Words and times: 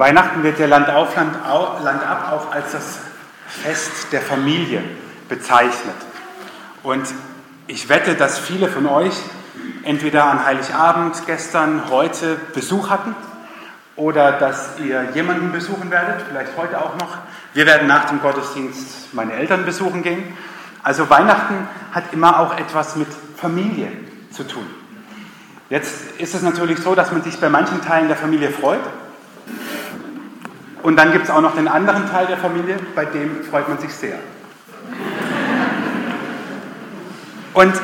Weihnachten 0.00 0.42
wird 0.42 0.58
ja 0.58 0.64
Land 0.64 0.88
auf, 0.88 1.14
Land, 1.14 1.36
au, 1.46 1.76
Land 1.84 2.02
ab 2.02 2.32
auch 2.32 2.54
als 2.54 2.72
das 2.72 3.00
Fest 3.46 4.10
der 4.12 4.22
Familie 4.22 4.82
bezeichnet. 5.28 5.94
Und 6.82 7.06
ich 7.66 7.90
wette, 7.90 8.14
dass 8.14 8.38
viele 8.38 8.68
von 8.68 8.86
euch 8.86 9.12
entweder 9.82 10.24
an 10.24 10.46
Heiligabend, 10.46 11.26
gestern, 11.26 11.82
heute 11.90 12.38
Besuch 12.54 12.88
hatten 12.88 13.14
oder 13.94 14.32
dass 14.32 14.78
ihr 14.78 15.06
jemanden 15.12 15.52
besuchen 15.52 15.90
werdet, 15.90 16.22
vielleicht 16.26 16.56
heute 16.56 16.80
auch 16.80 16.96
noch. 16.96 17.18
Wir 17.52 17.66
werden 17.66 17.86
nach 17.86 18.06
dem 18.06 18.22
Gottesdienst 18.22 19.12
meine 19.12 19.34
Eltern 19.34 19.66
besuchen 19.66 20.02
gehen. 20.02 20.34
Also 20.82 21.10
Weihnachten 21.10 21.68
hat 21.92 22.04
immer 22.14 22.40
auch 22.40 22.56
etwas 22.56 22.96
mit 22.96 23.08
Familie 23.36 23.88
zu 24.32 24.44
tun. 24.44 24.64
Jetzt 25.68 26.18
ist 26.18 26.34
es 26.34 26.40
natürlich 26.40 26.78
so, 26.78 26.94
dass 26.94 27.12
man 27.12 27.22
sich 27.22 27.38
bei 27.38 27.50
manchen 27.50 27.82
Teilen 27.82 28.08
der 28.08 28.16
Familie 28.16 28.48
freut. 28.48 28.80
Und 30.82 30.96
dann 30.96 31.12
gibt 31.12 31.24
es 31.24 31.30
auch 31.30 31.40
noch 31.40 31.54
den 31.54 31.68
anderen 31.68 32.10
Teil 32.10 32.26
der 32.26 32.38
Familie, 32.38 32.76
bei 32.94 33.04
dem 33.04 33.44
freut 33.44 33.68
man 33.68 33.78
sich 33.78 33.92
sehr. 33.92 34.18
Und 37.52 37.74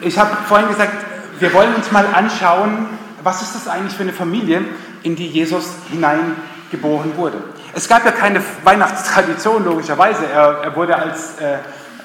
ich 0.00 0.18
habe 0.18 0.36
vorhin 0.46 0.68
gesagt, 0.68 0.92
wir 1.40 1.52
wollen 1.52 1.74
uns 1.74 1.90
mal 1.90 2.06
anschauen, 2.14 2.86
was 3.22 3.42
ist 3.42 3.54
das 3.54 3.68
eigentlich 3.68 3.94
für 3.94 4.02
eine 4.02 4.12
Familie, 4.12 4.62
in 5.02 5.16
die 5.16 5.26
Jesus 5.26 5.74
hineingeboren 5.90 7.16
wurde. 7.16 7.38
Es 7.74 7.88
gab 7.88 8.04
ja 8.04 8.12
keine 8.12 8.40
Weihnachtstradition, 8.62 9.64
logischerweise. 9.64 10.26
Er, 10.26 10.60
er 10.62 10.76
wurde 10.76 10.96
als, 10.96 11.38
äh, 11.40 11.58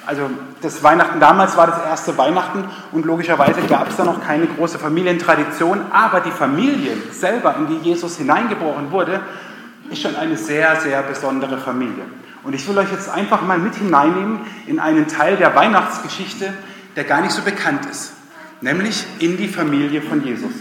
also 0.05 0.30
das 0.61 0.81
Weihnachten 0.81 1.20
damals 1.20 1.55
war 1.55 1.67
das 1.67 1.86
erste 1.86 2.17
Weihnachten 2.17 2.63
und 2.91 3.05
logischerweise 3.05 3.61
gab 3.70 3.89
es 3.89 3.97
da 3.97 4.03
noch 4.03 4.25
keine 4.25 4.47
große 4.47 4.80
Familientradition, 4.80 5.81
aber 5.91 6.22
die 6.22 6.31
Familie 6.31 6.94
selber, 7.11 7.55
in 7.59 7.67
die 7.67 7.77
Jesus 7.88 8.17
hineingeboren 8.17 8.91
wurde, 8.91 9.20
ist 9.91 10.02
schon 10.02 10.16
eine 10.16 10.38
sehr, 10.38 10.79
sehr 10.81 11.02
besondere 11.03 11.57
Familie. 11.57 12.05
Und 12.43 12.53
ich 12.53 12.67
will 12.67 12.77
euch 12.77 12.91
jetzt 12.91 13.09
einfach 13.09 13.41
mal 13.41 13.58
mit 13.58 13.75
hineinnehmen 13.75 14.41
in 14.66 14.80
einen 14.80 15.08
Teil 15.08 15.38
der 15.38 15.55
Weihnachtsgeschichte, 15.55 16.53
der 16.95 17.03
gar 17.03 17.22
nicht 17.22 17.31
so 17.31 17.41
bekannt 17.41 17.86
ist, 17.86 18.14
nämlich 18.61 19.05
in 19.19 19.38
die 19.38 19.47
Familie 19.47 20.02
von 20.02 20.23
Jesus. 20.23 20.53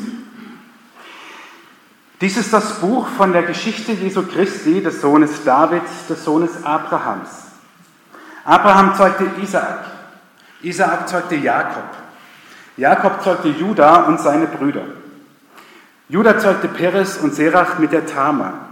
Dies 2.20 2.36
ist 2.36 2.52
das 2.52 2.80
Buch 2.80 3.06
von 3.16 3.32
der 3.32 3.44
Geschichte 3.44 3.92
Jesu 3.92 4.24
Christi, 4.24 4.82
des 4.82 5.00
Sohnes 5.00 5.44
Davids, 5.44 6.08
des 6.08 6.24
Sohnes 6.24 6.64
Abrahams. 6.64 7.28
Abraham 8.44 8.96
zeugte 8.96 9.26
Isaak, 9.40 9.84
Isaak 10.62 11.08
zeugte 11.08 11.36
Jakob, 11.36 11.84
Jakob 12.76 13.22
zeugte 13.22 13.48
Judah 13.48 14.06
und 14.06 14.18
seine 14.18 14.46
Brüder. 14.46 14.82
Judah 16.08 16.38
zeugte 16.38 16.68
Peres 16.68 17.18
und 17.18 17.34
Serach 17.34 17.78
mit 17.78 17.92
der 17.92 18.06
Tama. 18.06 18.67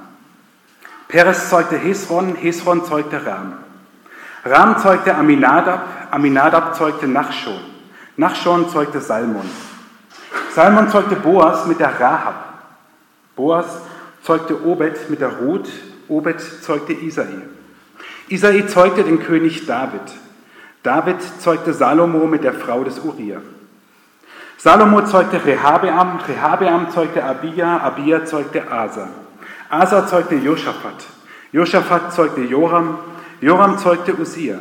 Peres 1.09 1.49
zeugte 1.49 1.77
Hesron, 1.77 2.35
Hesron 2.35 2.85
zeugte 2.85 3.25
Ram. 3.25 3.55
Ram 4.45 4.79
zeugte 4.79 5.15
Aminadab, 5.15 6.09
Aminadab 6.11 6.75
zeugte 6.75 7.07
Nachschon. 7.07 7.61
Nachschon 8.17 8.69
zeugte 8.69 9.01
Salmon. 9.01 9.49
Salmon 10.55 10.89
zeugte 10.89 11.17
Boas 11.17 11.67
mit 11.67 11.79
der 11.79 12.01
Rahab. 12.01 12.55
Boas 13.37 13.67
zeugte 14.23 14.65
Obed 14.65 15.11
mit 15.11 15.21
der 15.21 15.37
Ruth. 15.39 15.69
Obed 16.09 16.41
zeugte 16.41 16.93
Isai. 16.93 17.43
Isai 18.29 18.67
zeugte 18.67 19.05
den 19.05 19.21
König 19.21 19.67
David. 19.67 20.01
David 20.83 21.21
zeugte 21.41 21.73
Salomo 21.73 22.27
mit 22.27 22.43
der 22.43 22.55
Frau 22.55 22.84
des 22.84 22.99
Uriah. 23.01 23.43
Salomo 24.57 25.03
zeugte 25.03 25.45
Rehabeam, 25.45 26.19
Rehabeam 26.27 26.91
zeugte 26.91 27.23
Abia, 27.23 27.79
Abia 27.79 28.25
zeugte 28.25 28.71
Asa. 28.71 29.09
Asa 29.69 30.06
zeugte 30.06 30.36
Josaphat. 30.36 31.05
Josaphat 31.53 32.12
zeugte 32.12 32.42
Joram. 32.42 32.98
Joram 33.41 33.78
zeugte 33.78 34.14
Usia. 34.14 34.59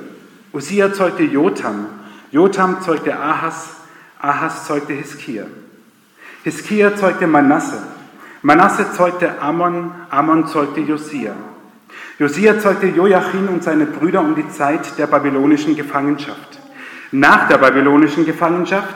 Usia 0.53 0.93
zeugte 0.93 1.23
Jotam. 1.23 1.87
Jotam 2.31 2.81
zeugte 2.81 3.17
Ahas. 3.17 3.69
Ahas 4.19 4.65
zeugte 4.65 4.93
Hiskia. 4.93 5.45
Hiskia 6.43 6.95
zeugte 6.95 7.27
Manasse. 7.27 7.81
Manasse 8.41 8.91
zeugte 8.93 9.41
Ammon. 9.41 9.91
Ammon 10.09 10.47
zeugte 10.47 10.81
Josia. 10.81 11.33
Josia 12.17 12.59
zeugte 12.59 12.87
Joachim 12.87 13.49
und 13.49 13.63
seine 13.63 13.85
Brüder 13.85 14.21
um 14.21 14.35
die 14.35 14.47
Zeit 14.49 14.97
der 14.97 15.07
babylonischen 15.07 15.75
Gefangenschaft. 15.75 16.59
Nach 17.11 17.47
der 17.47 17.57
babylonischen 17.57 18.25
Gefangenschaft 18.25 18.95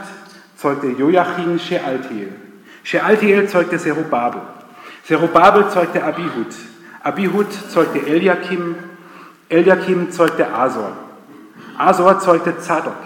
zeugte 0.56 0.88
Joachim 0.88 1.60
Shealtiel. 1.60 2.32
Shealtiel 2.84 3.48
zeugte 3.48 3.78
Zerubabel. 3.78 4.42
Zerubabel 5.10 5.70
zeugte 5.72 6.04
Abihud. 6.04 6.54
Abihud 7.04 7.52
zeugte 7.72 7.98
Eliakim. 7.98 8.76
Eliakim 9.50 10.12
zeugte 10.12 10.54
Asor. 10.54 10.92
Asor 11.80 12.20
zeugte 12.20 12.54
Zadok. 12.62 13.02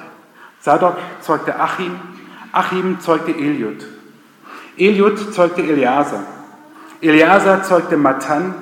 Zadok 0.59 0.97
zeugte 1.21 1.57
Achim. 1.57 1.97
Achim 2.51 2.99
zeugte 2.99 3.31
Eliud. 3.31 3.85
Eliud 4.77 5.33
zeugte 5.33 5.61
Eliasa. 5.61 6.19
Eliasa 6.99 7.63
zeugte 7.63 7.95
Matan. 7.95 8.53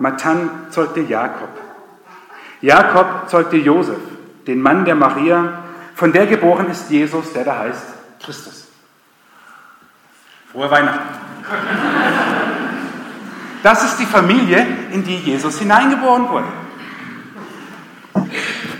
Matan 0.00 0.66
zeugte 0.70 1.00
Jakob. 1.02 1.50
Jakob 2.60 3.28
zeugte 3.28 3.58
Josef, 3.58 4.00
den 4.48 4.60
Mann 4.60 4.84
der 4.84 4.96
Maria, 4.96 5.62
von 5.94 6.12
der 6.12 6.26
geboren 6.26 6.68
ist 6.70 6.90
Jesus, 6.90 7.32
der 7.32 7.44
da 7.44 7.58
heißt 7.60 7.86
Christus. 8.20 8.66
Frohe 10.50 10.68
Weihnachten. 10.68 12.37
Das 13.62 13.82
ist 13.84 13.96
die 13.98 14.06
Familie, 14.06 14.66
in 14.92 15.04
die 15.04 15.16
Jesus 15.16 15.58
hineingeboren 15.58 16.28
wurde. 16.28 16.46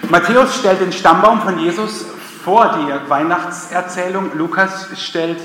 Matthäus 0.09 0.57
stellt 0.59 0.81
den 0.81 0.93
Stammbaum 0.93 1.43
von 1.43 1.59
Jesus 1.59 2.07
vor 2.45 2.79
die 2.79 3.11
Weihnachtserzählung, 3.11 4.31
Lukas 4.37 4.89
stellt 4.97 5.41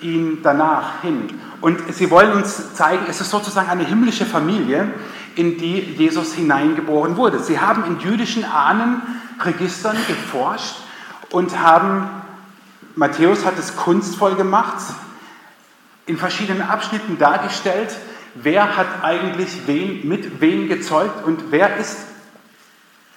ihn 0.00 0.40
danach 0.42 1.00
hin. 1.02 1.40
Und 1.60 1.94
sie 1.94 2.10
wollen 2.10 2.32
uns 2.32 2.74
zeigen, 2.74 3.06
es 3.08 3.20
ist 3.20 3.30
sozusagen 3.30 3.70
eine 3.70 3.84
himmlische 3.84 4.26
Familie, 4.26 4.92
in 5.34 5.58
die 5.58 5.80
Jesus 5.80 6.34
hineingeboren 6.34 7.16
wurde. 7.16 7.40
Sie 7.40 7.58
haben 7.58 7.84
in 7.86 7.98
jüdischen 8.00 8.44
Ahnenregistern 8.44 9.96
geforscht 10.06 10.76
und 11.30 11.58
haben, 11.58 12.08
Matthäus 12.94 13.44
hat 13.44 13.58
es 13.58 13.74
kunstvoll 13.76 14.36
gemacht, 14.36 14.76
in 16.06 16.18
verschiedenen 16.18 16.62
Abschnitten 16.62 17.18
dargestellt, 17.18 17.96
wer 18.34 18.76
hat 18.76 18.86
eigentlich 19.02 19.66
wen, 19.66 20.06
mit 20.06 20.40
wem 20.40 20.68
gezeugt 20.68 21.24
und 21.24 21.50
wer 21.50 21.76
ist 21.76 21.98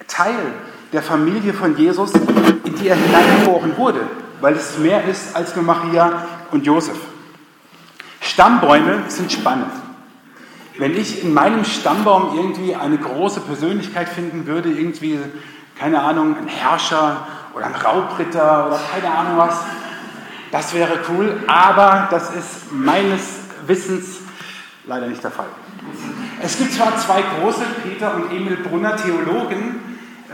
Teil 0.06 0.54
der 0.92 1.02
Familie 1.02 1.52
von 1.52 1.76
Jesus, 1.76 2.12
in 2.12 2.74
die 2.74 2.88
er 2.88 2.96
hineingeboren 2.96 3.76
wurde, 3.76 4.00
weil 4.40 4.54
es 4.54 4.78
mehr 4.78 5.04
ist 5.04 5.36
als 5.36 5.54
nur 5.54 5.64
Maria 5.64 6.26
und 6.50 6.64
Josef. 6.64 6.96
Stammbäume 8.20 9.02
sind 9.08 9.30
spannend. 9.30 9.72
Wenn 10.78 10.96
ich 10.96 11.24
in 11.24 11.34
meinem 11.34 11.64
Stammbaum 11.64 12.36
irgendwie 12.36 12.74
eine 12.74 12.98
große 12.98 13.40
Persönlichkeit 13.40 14.08
finden 14.08 14.46
würde, 14.46 14.70
irgendwie, 14.70 15.18
keine 15.78 16.00
Ahnung, 16.00 16.36
ein 16.36 16.46
Herrscher 16.46 17.26
oder 17.54 17.66
ein 17.66 17.74
Raubritter 17.74 18.68
oder 18.68 18.80
keine 18.92 19.12
Ahnung 19.12 19.38
was, 19.38 19.58
das 20.52 20.72
wäre 20.72 21.00
cool, 21.10 21.36
aber 21.48 22.08
das 22.10 22.34
ist 22.34 22.72
meines 22.72 23.40
Wissens 23.66 24.20
leider 24.88 25.06
nicht 25.06 25.22
der 25.22 25.30
Fall. 25.30 25.46
Es 26.42 26.58
gibt 26.58 26.72
zwar 26.72 26.96
zwei 26.96 27.22
große, 27.22 27.62
Peter 27.84 28.14
und 28.14 28.32
Emil 28.32 28.56
Brunner, 28.56 28.96
Theologen 28.96 29.80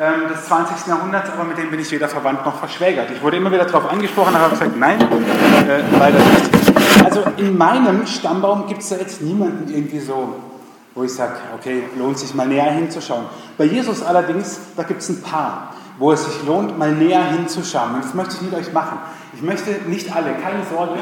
ähm, 0.00 0.28
des 0.28 0.46
20. 0.46 0.86
Jahrhunderts, 0.86 1.30
aber 1.30 1.44
mit 1.44 1.58
denen 1.58 1.70
bin 1.70 1.80
ich 1.80 1.90
weder 1.90 2.08
verwandt 2.08 2.46
noch 2.46 2.58
verschwägert. 2.58 3.10
Ich 3.14 3.22
wurde 3.22 3.36
immer 3.36 3.50
wieder 3.52 3.64
darauf 3.64 3.90
angesprochen, 3.90 4.34
aber 4.34 4.44
habe 4.44 4.52
gesagt, 4.52 4.76
nein, 4.78 5.00
äh, 5.00 5.82
leider 5.98 6.18
nicht. 6.18 7.04
Also 7.04 7.24
in 7.36 7.58
meinem 7.58 8.06
Stammbaum 8.06 8.66
gibt 8.68 8.82
es 8.82 8.88
da 8.90 8.96
jetzt 8.96 9.20
niemanden 9.20 9.72
irgendwie 9.72 10.00
so, 10.00 10.36
wo 10.94 11.02
ich 11.02 11.12
sage, 11.12 11.34
okay, 11.58 11.84
lohnt 11.98 12.18
sich 12.18 12.34
mal 12.34 12.46
näher 12.46 12.70
hinzuschauen. 12.70 13.24
Bei 13.58 13.64
Jesus 13.64 14.02
allerdings, 14.02 14.60
da 14.76 14.84
gibt 14.84 15.02
es 15.02 15.08
ein 15.08 15.20
paar, 15.22 15.74
wo 15.98 16.12
es 16.12 16.24
sich 16.24 16.46
lohnt, 16.46 16.78
mal 16.78 16.92
näher 16.92 17.24
hinzuschauen. 17.24 17.94
Und 17.94 18.04
das 18.04 18.14
möchte 18.14 18.36
ich 18.36 18.42
mit 18.42 18.54
euch 18.54 18.72
machen. 18.72 18.98
Ich 19.34 19.42
möchte 19.42 19.70
nicht 19.88 20.14
alle, 20.14 20.34
keine 20.34 20.64
Sorge. 20.72 20.98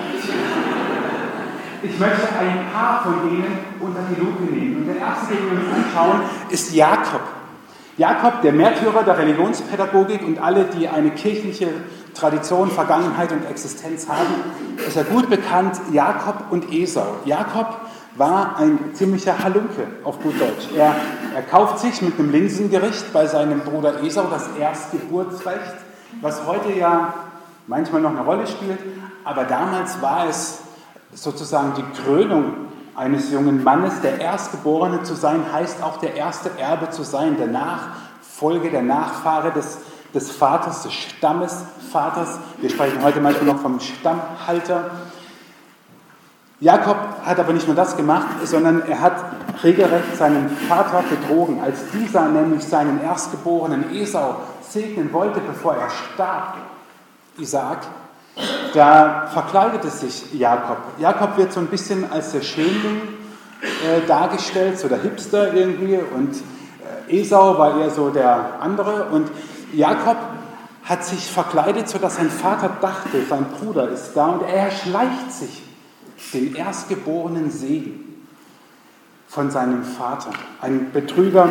Ich 1.84 1.99
möchte 1.99 2.29
ein 2.38 2.67
paar 2.73 3.02
von 3.02 3.29
denen 3.29 3.58
unter 3.81 4.00
die 4.08 4.20
Lupe 4.20 4.44
nehmen. 4.44 4.82
Und 4.82 4.87
der 4.87 4.99
erste, 4.99 5.34
den 5.34 5.50
wir 5.50 5.58
uns 5.58 5.87
anschauen, 5.87 6.20
ist 6.49 6.75
Jakob. 6.75 7.23
Jakob, 7.96 8.40
der 8.43 8.52
Märtyrer 8.52 9.02
der 9.02 9.19
Religionspädagogik 9.19 10.25
und 10.25 10.40
alle, 10.40 10.64
die 10.64 10.88
eine 10.88 11.11
kirchliche 11.11 11.69
Tradition, 12.14 12.70
Vergangenheit 12.70 13.32
und 13.32 13.44
Existenz 13.50 14.08
haben, 14.08 14.34
ist 14.87 14.96
ja 14.96 15.02
gut 15.02 15.29
bekannt, 15.29 15.81
Jakob 15.93 16.50
und 16.50 16.73
Esau. 16.73 17.17
Jakob 17.25 17.81
war 18.17 18.56
ein 18.58 18.79
ziemlicher 18.94 19.43
Halunke 19.43 19.87
auf 20.05 20.20
gut 20.20 20.40
Deutsch. 20.40 20.69
Er, 20.76 20.94
er 21.34 21.43
kauft 21.43 21.81
sich 21.81 22.00
mit 22.00 22.19
einem 22.19 22.31
Linsengericht 22.31 23.12
bei 23.12 23.26
seinem 23.26 23.61
Bruder 23.61 24.02
Esau 24.02 24.26
das 24.31 24.49
Erstgeburtsrecht, 24.58 25.75
was 26.20 26.46
heute 26.46 26.73
ja 26.73 27.12
manchmal 27.67 28.02
noch 28.02 28.11
eine 28.11 28.23
Rolle 28.23 28.46
spielt, 28.46 28.79
aber 29.25 29.44
damals 29.44 30.00
war 30.00 30.29
es 30.29 30.61
sozusagen 31.14 31.74
die 31.74 32.02
Krönung 32.02 32.54
eines 32.94 33.30
jungen 33.30 33.62
Mannes, 33.62 34.00
der 34.00 34.20
Erstgeborene 34.20 35.02
zu 35.02 35.14
sein, 35.14 35.44
heißt 35.52 35.82
auch 35.82 35.98
der 35.98 36.14
erste 36.14 36.50
Erbe 36.58 36.90
zu 36.90 37.02
sein, 37.02 37.36
der 37.36 37.46
Nachfolge, 37.46 38.70
der 38.70 38.82
Nachfahre 38.82 39.52
des, 39.52 39.78
des 40.14 40.30
Vaters, 40.30 40.82
des 40.82 40.92
Stammesvaters. 40.92 42.38
Wir 42.58 42.70
sprechen 42.70 43.02
heute 43.02 43.20
manchmal 43.20 43.54
noch 43.54 43.62
vom 43.62 43.80
Stammhalter. 43.80 44.90
Jakob 46.60 46.96
hat 47.24 47.40
aber 47.40 47.52
nicht 47.52 47.66
nur 47.66 47.74
das 47.74 47.96
gemacht, 47.96 48.28
sondern 48.44 48.82
er 48.86 49.00
hat 49.00 49.16
regelrecht 49.64 50.16
seinen 50.16 50.48
Vater 50.48 51.02
betrogen, 51.02 51.60
als 51.60 51.78
dieser 51.92 52.28
nämlich 52.28 52.62
seinen 52.64 53.02
Erstgeborenen 53.02 53.92
Esau 53.94 54.36
segnen 54.60 55.12
wollte, 55.12 55.40
bevor 55.40 55.74
er 55.74 55.90
starb, 55.90 56.56
Isaak, 57.36 57.78
da 58.75 59.26
verkleidete 59.32 59.90
sich 59.90 60.32
Jakob. 60.32 60.79
Jakob 60.99 61.37
wird 61.37 61.52
so 61.52 61.61
ein 61.61 61.67
bisschen 61.67 62.11
als 62.11 62.32
der 62.32 62.43
Schönling 62.43 63.02
äh, 63.62 64.06
dargestellt, 64.06 64.79
so 64.79 64.88
der 64.88 65.00
Hipster 65.02 65.52
irgendwie, 65.55 65.99
und 65.99 66.37
äh, 67.08 67.20
Esau 67.20 67.58
war 67.58 67.81
eher 67.81 67.90
so 67.90 68.11
der 68.11 68.61
andere. 68.61 69.05
Und 69.11 69.31
Jakob 69.73 70.17
hat 70.84 71.05
sich 71.05 71.31
verkleidet, 71.31 71.88
sodass 71.88 72.17
sein 72.17 72.31
Vater 72.31 72.70
dachte, 72.81 73.23
sein 73.29 73.46
Bruder 73.58 73.88
ist 73.88 74.12
da, 74.14 74.26
und 74.26 74.43
er 74.43 74.70
schleicht 74.70 75.32
sich 75.32 75.62
den 76.32 76.55
erstgeborenen 76.55 77.50
Segen 77.50 78.26
von 79.29 79.50
seinem 79.50 79.84
Vater. 79.84 80.31
Ein 80.61 80.90
Betrüger. 80.93 81.49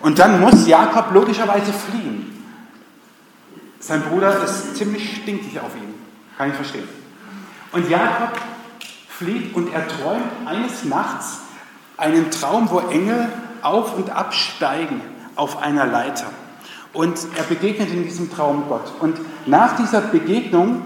Und 0.00 0.18
dann 0.18 0.40
muss 0.40 0.66
Jakob 0.66 1.12
logischerweise 1.12 1.72
fliehen. 1.72 2.15
Sein 3.78 4.02
Bruder 4.02 4.42
ist 4.42 4.76
ziemlich 4.76 5.18
stinkig 5.22 5.60
auf 5.60 5.74
ihn. 5.76 5.94
Kann 6.36 6.50
ich 6.50 6.56
verstehen. 6.56 6.88
Und 7.72 7.88
Jakob 7.90 8.30
flieht 9.08 9.54
und 9.54 9.72
er 9.72 9.86
träumt 9.86 10.24
eines 10.46 10.84
Nachts 10.84 11.40
einen 11.96 12.30
Traum, 12.30 12.70
wo 12.70 12.80
Engel 12.80 13.28
auf 13.62 13.96
und 13.96 14.10
absteigen 14.10 15.00
auf 15.34 15.62
einer 15.62 15.86
Leiter. 15.86 16.26
Und 16.92 17.18
er 17.36 17.44
begegnet 17.44 17.90
in 17.90 18.04
diesem 18.04 18.30
Traum 18.30 18.64
Gott. 18.68 18.92
Und 19.00 19.18
nach 19.46 19.76
dieser 19.76 20.00
Begegnung, 20.00 20.82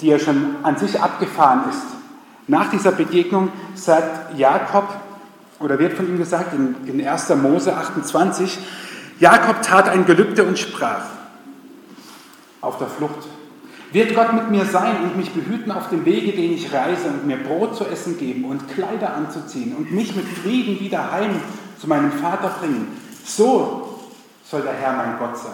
die 0.00 0.06
ja 0.06 0.18
schon 0.18 0.56
an 0.62 0.78
sich 0.78 1.00
abgefahren 1.00 1.68
ist, 1.68 1.82
nach 2.46 2.70
dieser 2.70 2.92
Begegnung 2.92 3.50
sagt 3.74 4.38
Jakob, 4.38 4.88
oder 5.60 5.78
wird 5.78 5.94
von 5.94 6.06
ihm 6.06 6.18
gesagt 6.18 6.52
in, 6.52 6.76
in 6.86 7.06
1. 7.06 7.30
Mose 7.36 7.74
28, 7.74 8.58
Jakob 9.18 9.62
tat 9.62 9.88
ein 9.88 10.04
Gelübde 10.04 10.44
und 10.44 10.58
sprach, 10.58 11.04
auf 12.64 12.78
der 12.78 12.88
Flucht. 12.88 13.28
Wird 13.92 14.14
Gott 14.14 14.32
mit 14.32 14.50
mir 14.50 14.64
sein 14.64 15.02
und 15.04 15.16
mich 15.16 15.30
behüten 15.30 15.70
auf 15.70 15.88
dem 15.88 16.04
Wege, 16.04 16.32
den 16.32 16.52
ich 16.52 16.72
reise, 16.72 17.08
und 17.08 17.26
mir 17.26 17.36
Brot 17.36 17.76
zu 17.76 17.84
essen 17.84 18.18
geben 18.18 18.44
und 18.44 18.68
Kleider 18.68 19.14
anzuziehen 19.14 19.76
und 19.76 19.92
mich 19.92 20.16
mit 20.16 20.26
Frieden 20.26 20.80
wieder 20.80 21.12
heim 21.12 21.40
zu 21.78 21.88
meinem 21.88 22.10
Vater 22.10 22.56
bringen? 22.58 22.88
So 23.24 24.00
soll 24.44 24.62
der 24.62 24.72
Herr 24.72 24.94
mein 24.94 25.18
Gott 25.18 25.38
sein. 25.38 25.52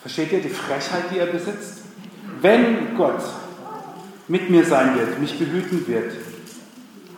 Versteht 0.00 0.32
ihr 0.32 0.40
die 0.40 0.48
Frechheit, 0.48 1.04
die 1.12 1.18
er 1.18 1.26
besitzt? 1.26 1.82
Wenn 2.40 2.96
Gott 2.96 3.22
mit 4.28 4.48
mir 4.48 4.64
sein 4.64 4.98
wird, 4.98 5.20
mich 5.20 5.38
behüten 5.38 5.86
wird, 5.86 6.12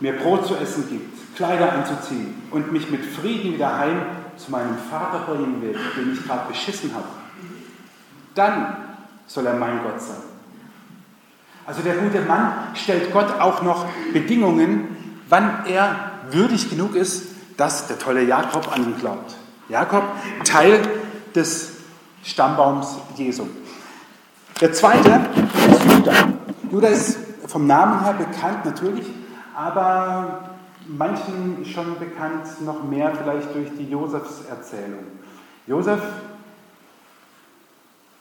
mir 0.00 0.14
Brot 0.14 0.48
zu 0.48 0.56
essen 0.56 0.88
gibt, 0.88 1.36
Kleider 1.36 1.72
anzuziehen 1.72 2.34
und 2.50 2.72
mich 2.72 2.90
mit 2.90 3.04
Frieden 3.04 3.54
wieder 3.54 3.78
heim 3.78 4.02
zu 4.44 4.50
meinem 4.50 4.76
Vater 4.90 5.20
bringen 5.26 5.60
will, 5.62 5.76
den 5.96 6.12
ich 6.12 6.26
gerade 6.26 6.48
beschissen 6.48 6.92
habe, 6.94 7.06
dann 8.34 8.76
soll 9.26 9.46
er 9.46 9.54
mein 9.54 9.82
Gott 9.82 10.00
sein. 10.00 10.22
Also 11.66 11.82
der 11.82 11.94
gute 11.94 12.20
Mann 12.22 12.52
stellt 12.74 13.12
Gott 13.12 13.40
auch 13.40 13.62
noch 13.62 13.86
Bedingungen, 14.12 14.96
wann 15.28 15.64
er 15.66 16.12
würdig 16.30 16.70
genug 16.70 16.96
ist, 16.96 17.26
dass 17.56 17.86
der 17.86 17.98
tolle 17.98 18.24
Jakob 18.24 18.72
an 18.72 18.82
ihn 18.82 18.98
glaubt. 18.98 19.36
Jakob, 19.68 20.02
Teil 20.44 20.80
des 21.34 21.72
Stammbaums 22.24 22.96
Jesu. 23.16 23.46
Der 24.60 24.72
zweite 24.72 25.20
ist 25.70 25.84
Judah. 25.84 26.28
Judah 26.70 26.88
ist 26.88 27.18
vom 27.46 27.66
Namen 27.66 28.04
her 28.04 28.14
bekannt 28.14 28.64
natürlich, 28.64 29.06
aber 29.54 30.50
manchen 30.88 31.64
schon 31.64 31.98
bekannt, 31.98 32.60
noch 32.64 32.82
mehr 32.84 33.14
vielleicht 33.14 33.54
durch 33.54 33.68
die 33.78 33.88
Josefs 33.88 34.44
Erzählung. 34.48 35.04
Josef, 35.66 36.00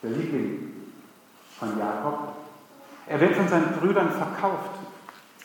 der 0.04 0.12
Liebling 0.12 0.74
von 1.60 1.78
Jakob, 1.78 2.36
er 3.08 3.20
wird 3.20 3.36
von 3.36 3.48
seinen 3.48 3.74
Brüdern 3.80 4.12
verkauft. 4.12 4.72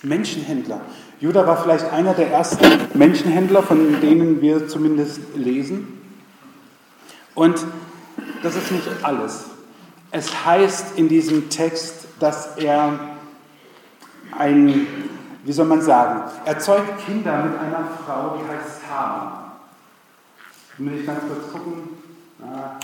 Menschenhändler. 0.03 0.81
Judah 1.21 1.47
war 1.47 1.63
vielleicht 1.63 1.91
einer 1.93 2.13
der 2.15 2.31
ersten 2.31 2.65
Menschenhändler, 2.95 3.63
von 3.63 4.01
denen 4.01 4.41
wir 4.41 4.69
zumindest 4.69 5.21
lesen. 5.35 6.01
Und 7.35 7.65
das 8.43 8.57
ist 8.57 8.71
nicht 8.71 8.89
alles. 9.03 9.47
Es 10.11 10.45
heißt 10.45 10.99
in 10.99 11.09
diesem 11.09 11.49
Text, 11.49 12.07
dass 12.21 12.57
er 12.57 12.99
ein 14.39 14.87
wie 15.47 15.53
soll 15.53 15.67
man 15.67 15.81
sagen, 15.81 16.23
er 16.45 16.59
zeugt 16.59 17.07
Kinder 17.07 17.45
mit 17.45 17.57
einer 17.57 17.85
Frau, 18.05 18.37
die 18.37 18.49
heißt 18.51 18.83
Tamar. 18.89 19.53
Will 20.79 20.99
ich 20.99 21.07
ganz 21.07 21.21
kurz 21.21 21.53
gucken. 21.53 21.89
Na, 22.41 22.79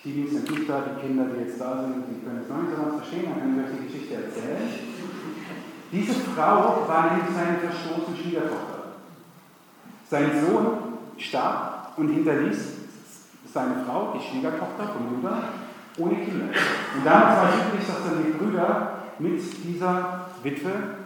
Teenies 0.00 0.30
sind 0.30 0.48
nicht 0.48 0.70
da, 0.70 0.80
die 0.80 1.04
Kinder, 1.04 1.24
die 1.24 1.40
jetzt 1.40 1.60
da 1.60 1.80
sind, 1.80 2.04
die 2.08 2.24
können 2.24 2.40
es 2.42 2.48
noch 2.48 2.62
nicht 2.62 2.70
so 2.70 2.82
ganz 2.82 2.94
verstehen, 2.96 3.24
dann 3.30 3.40
kann 3.40 3.58
ich 3.58 3.64
euch 3.64 3.78
die 3.78 3.86
Geschichte 3.86 4.14
erzählen. 4.14 4.68
Diese 5.90 6.14
Frau 6.14 6.86
war 6.86 7.10
nämlich 7.10 7.34
seine 7.34 7.58
verstoßene 7.58 8.16
Schwiegertochter. 8.16 8.82
Sein 10.08 10.30
Sohn 10.40 10.66
starb 11.18 11.94
und 11.96 12.08
hinterließ 12.10 12.58
seine 13.52 13.84
Frau, 13.84 14.14
die 14.16 14.24
Schwiegertochter 14.24 14.86
von 14.86 15.16
Judah, 15.16 15.42
ohne 15.98 16.14
Kinder. 16.14 16.46
Und 16.46 17.04
damals 17.04 17.36
war 17.36 17.48
es 17.48 17.66
üblich, 17.66 17.86
dass 17.86 18.04
dann 18.04 18.24
die 18.24 18.38
Brüder 18.38 18.92
mit 19.18 19.42
dieser 19.64 20.26
Witwe 20.42 21.01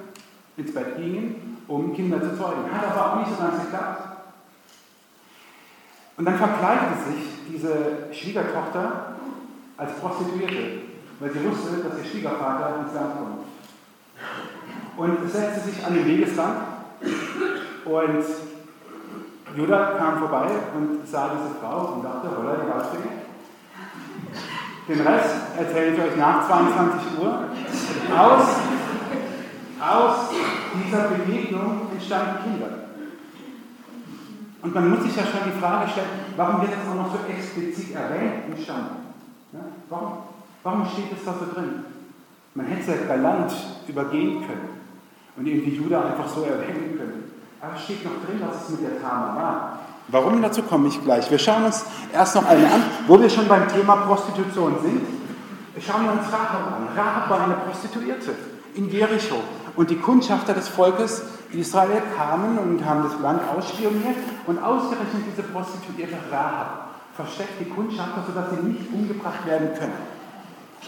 ins 0.57 0.73
Bett 0.73 0.97
gingen, 0.97 1.59
um 1.69 1.95
Kinder 1.95 2.21
zu 2.21 2.37
zeugen. 2.37 2.71
Hat 2.73 2.91
aber 2.91 3.13
auch 3.13 3.19
nicht 3.19 3.31
so 3.31 3.43
ganz 3.43 3.63
geklappt. 3.63 4.03
Und 6.17 6.25
dann 6.25 6.37
verkleidete 6.37 7.11
sich 7.11 7.25
diese 7.53 8.15
Schwiegertochter 8.15 9.17
als 9.77 9.93
Prostituierte, 9.97 10.81
weil 11.21 11.31
sie 11.31 11.45
wusste, 11.45 11.83
dass 11.83 11.99
ihr 11.99 12.11
Schwiegervater 12.11 12.81
ins 12.81 12.95
Land 12.95 13.15
kommt. 13.19 13.47
Und 14.97 15.31
setzte 15.31 15.61
sich 15.61 15.85
an 15.85 15.95
den 15.95 16.07
Wegesrand 16.07 16.59
und 17.85 18.25
Judah 19.57 19.95
kam 19.99 20.19
vorbei 20.19 20.47
und 20.75 21.07
sah 21.07 21.31
diese 21.35 21.55
Frau 21.61 21.95
und 21.95 22.03
dachte, 22.03 22.29
holla, 22.37 22.57
die 22.57 22.69
Waldfinger. 22.69 23.13
Den 24.89 25.01
Rest 25.01 25.35
erzähle 25.59 25.95
ich 25.95 26.01
euch 26.01 26.17
nach 26.17 26.47
22 26.47 27.19
Uhr 27.21 27.45
aus 28.17 28.66
aus 29.81 30.31
dieser 30.75 31.09
Begegnung 31.09 31.89
entstanden 31.93 32.43
Kinder. 32.43 32.87
Und 34.63 34.75
man 34.75 34.91
muss 34.91 35.03
sich 35.05 35.15
ja 35.15 35.23
schon 35.23 35.53
die 35.53 35.61
Frage 35.61 35.91
stellen, 35.91 36.09
warum 36.37 36.61
wird 36.63 36.73
das 36.73 36.89
auch 36.91 36.97
noch 36.97 37.13
so 37.13 37.19
explizit 37.31 37.95
erwähnt 37.95 38.59
Stamm? 38.63 38.87
Ja, 39.53 39.61
warum, 39.89 40.13
warum 40.63 40.87
steht 40.87 41.13
es 41.17 41.25
da 41.25 41.35
so 41.35 41.55
drin? 41.55 41.85
Man 42.55 42.67
hätte 42.67 42.81
es 42.81 42.87
ja 42.89 43.07
galant 43.07 43.53
übergehen 43.87 44.47
können 44.47 44.81
und 45.37 45.47
irgendwie 45.47 45.77
Judah 45.77 46.07
einfach 46.07 46.27
so 46.27 46.43
erwähnen 46.43 46.97
können. 46.97 47.33
Aber 47.61 47.75
es 47.77 47.85
steht 47.85 48.05
noch 48.05 48.25
drin, 48.25 48.41
was 48.41 48.65
es 48.65 48.71
mit 48.71 48.83
der 48.83 49.01
Tama 49.01 49.37
war. 49.37 49.79
Warum? 50.09 50.41
Dazu 50.41 50.63
komme 50.63 50.89
ich 50.89 51.03
gleich. 51.03 51.31
Wir 51.31 51.39
schauen 51.39 51.65
uns 51.65 51.85
erst 52.13 52.35
noch 52.35 52.47
eine 52.47 52.67
an, 52.67 52.83
wo 53.07 53.21
wir 53.21 53.29
schon 53.29 53.49
beim 53.49 53.69
Thema 53.69 53.97
Prostitution 53.97 54.77
sind. 54.83 55.03
Schauen 55.85 56.05
wir 56.05 56.13
uns 56.13 56.33
Rahab 56.33 56.73
an. 56.73 56.89
Rahab 56.97 57.29
war 57.29 57.45
eine 57.45 57.55
Prostituierte 57.55 58.35
in 58.75 58.89
Jericho. 58.89 59.37
Und 59.77 59.91
die 59.91 59.97
Kundschafter 59.97 60.55
des 60.55 60.69
Volkes 60.69 61.23
Israel 61.53 62.03
kamen 62.17 62.59
und 62.59 62.85
haben 62.85 63.03
das 63.05 63.21
Land 63.21 63.43
ausspioniert 63.57 64.17
und 64.47 64.59
ausgerechnet 64.63 65.23
diese 65.31 65.43
Prostituierte 65.43 66.17
Rahab 66.31 66.87
versteckt 67.17 67.61
die 67.61 67.71
Kundschafter, 67.71 68.25
sodass 68.27 68.51
sie 68.51 68.67
nicht 68.67 68.93
umgebracht 68.93 69.47
werden 69.47 69.71
können. 69.79 69.95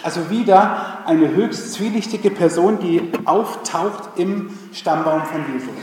Also 0.02 0.30
wieder 0.30 0.98
eine 1.06 1.34
höchst 1.34 1.72
zwielichtige 1.72 2.30
Person, 2.30 2.78
die 2.78 3.10
auftaucht 3.24 4.10
im 4.16 4.50
Stammbaum 4.72 5.22
von 5.22 5.40
Jesus. 5.52 5.74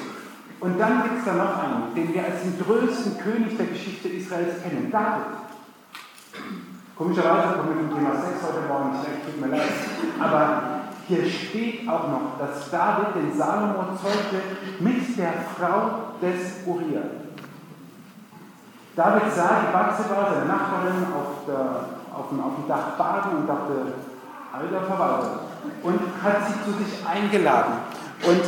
Und 0.59 0.79
dann 0.79 1.03
gibt 1.03 1.19
es 1.19 1.25
da 1.25 1.33
noch 1.33 1.57
einen, 1.57 1.95
den 1.95 2.13
wir 2.13 2.23
als 2.23 2.41
den 2.43 2.57
größten 2.59 3.17
König 3.17 3.57
der 3.57 3.65
Geschichte 3.65 4.07
Israels 4.07 4.61
kennen, 4.63 4.89
David. 4.91 5.25
Komischerweise 6.95 7.57
kommen 7.57 7.69
wir 7.69 7.89
zum 7.89 7.97
Thema 7.97 8.15
Sex 8.21 8.37
heute 8.41 8.67
Morgen 8.67 8.91
nicht, 8.91 9.25
tut 9.25 9.41
mir 9.41 9.57
leid. 9.57 9.69
Aber 10.19 10.84
hier 11.07 11.29
steht 11.29 11.87
auch 11.87 12.07
noch, 12.07 12.39
dass 12.39 12.69
David 12.71 13.15
den 13.15 13.37
Salomo 13.37 13.95
zeugte 14.01 14.41
mit 14.79 15.17
der 15.17 15.33
Frau 15.55 16.15
des 16.21 16.65
Uriah. 16.65 17.03
David 18.95 19.33
sah 19.33 19.61
die 19.61 19.73
Bathseba, 19.73 20.31
seine 20.33 20.45
Nachbarin, 20.45 21.05
auf, 21.13 21.45
der, 21.45 22.17
auf, 22.17 22.29
dem, 22.29 22.39
auf 22.39 22.55
dem 22.55 22.67
Dach 22.67 22.97
baden 22.97 23.37
und 23.37 23.47
dachte, 23.47 23.93
alter 24.53 24.85
Verwalter, 24.87 25.39
und 25.83 25.99
hat 26.23 26.47
sie 26.47 26.63
zu 26.63 26.77
sich 26.77 27.05
eingeladen 27.05 27.73
und 28.25 28.41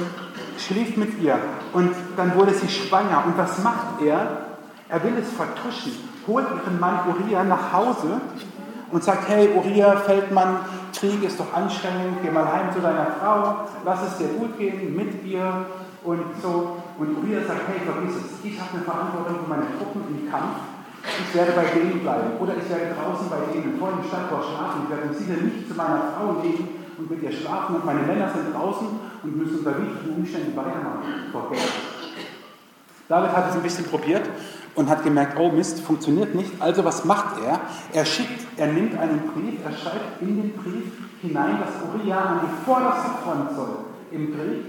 schläft 0.59 0.97
mit 0.97 1.19
ihr. 1.19 1.37
Und 1.73 1.93
dann 2.15 2.33
wurde 2.35 2.53
sie 2.53 2.69
schwanger. 2.69 3.23
Und 3.25 3.37
was 3.37 3.61
macht 3.61 4.01
er? 4.01 4.45
Er 4.89 5.03
will 5.03 5.13
es 5.21 5.31
vertuschen, 5.33 5.91
holt 6.25 6.45
ihren 6.49 6.79
Mann 6.79 6.99
Uriah 7.07 7.43
nach 7.43 7.73
Hause 7.73 8.21
und 8.91 9.03
sagt, 9.03 9.27
hey 9.27 9.49
Uriah, 9.53 9.97
Feldmann, 9.97 10.59
Krieg 10.99 11.23
ist 11.23 11.39
doch 11.39 11.53
anstrengend, 11.53 12.23
geh 12.23 12.31
mal 12.31 12.51
heim 12.51 12.73
zu 12.73 12.79
deiner 12.81 13.05
Frau, 13.19 13.69
lass 13.85 14.01
es 14.01 14.17
dir 14.17 14.29
gut 14.33 14.57
gehen 14.57 14.95
mit 14.95 15.23
ihr 15.23 15.65
und 16.03 16.41
so. 16.41 16.77
Und 16.97 17.17
Uriah 17.21 17.45
sagt, 17.45 17.69
hey, 17.69 17.85
vergiss 17.85 18.17
es, 18.17 18.43
ich 18.43 18.59
habe 18.59 18.73
eine 18.73 18.81
Verantwortung 18.81 19.45
für 19.45 19.49
meine 19.49 19.67
Truppen 19.77 20.01
im 20.09 20.29
Kampf, 20.31 20.57
ich 21.05 21.35
werde 21.35 21.51
bei 21.51 21.65
denen 21.65 22.01
bleiben 22.01 22.37
oder 22.39 22.53
ich 22.57 22.67
werde 22.69 22.95
draußen 22.97 23.29
bei 23.29 23.53
denen 23.53 23.77
vor 23.77 23.93
dem 23.93 24.03
Stadttor 24.09 24.41
schlafen, 24.41 24.81
ich 24.85 24.89
werde 24.89 25.13
sicher 25.13 25.37
nicht 25.37 25.69
zu 25.69 25.75
meiner 25.77 26.17
Frau 26.17 26.41
gehen 26.41 26.67
und 26.97 27.11
mit 27.11 27.21
ihr 27.21 27.31
schlafen 27.31 27.75
und 27.75 27.85
meine 27.85 28.01
Männer 28.01 28.33
sind 28.33 28.53
draußen 28.53 28.87
und 29.21 29.37
müssen 29.37 29.59
unter 29.59 29.77
widrigen 29.77 30.17
Umständen 30.17 30.57
weitermachen. 30.57 31.29
David 33.07 33.31
hat 33.31 33.49
es 33.49 33.55
ein 33.55 33.61
bisschen 33.61 33.85
probiert 33.85 34.25
und 34.77 34.89
hat 34.89 35.03
gemerkt, 35.03 35.37
oh 35.39 35.51
Mist, 35.51 35.81
funktioniert 35.81 36.35
nicht. 36.35 36.51
Also 36.61 36.85
was 36.85 37.03
macht 37.03 37.43
er? 37.43 37.59
Er 37.93 38.05
schickt, 38.05 38.45
er 38.57 38.67
nimmt 38.67 38.97
einen 38.97 39.21
Brief, 39.33 39.59
er 39.65 39.71
schreibt 39.71 40.21
in 40.21 40.39
den 40.39 40.53
Brief 40.53 40.91
hinein, 41.21 41.57
dass 41.59 41.73
Uriah 41.93 42.21
an 42.21 42.39
die 42.43 42.65
vorderste 42.65 43.09
Front 43.23 43.55
soll 43.55 43.77
im 44.11 44.35
Krieg, 44.35 44.65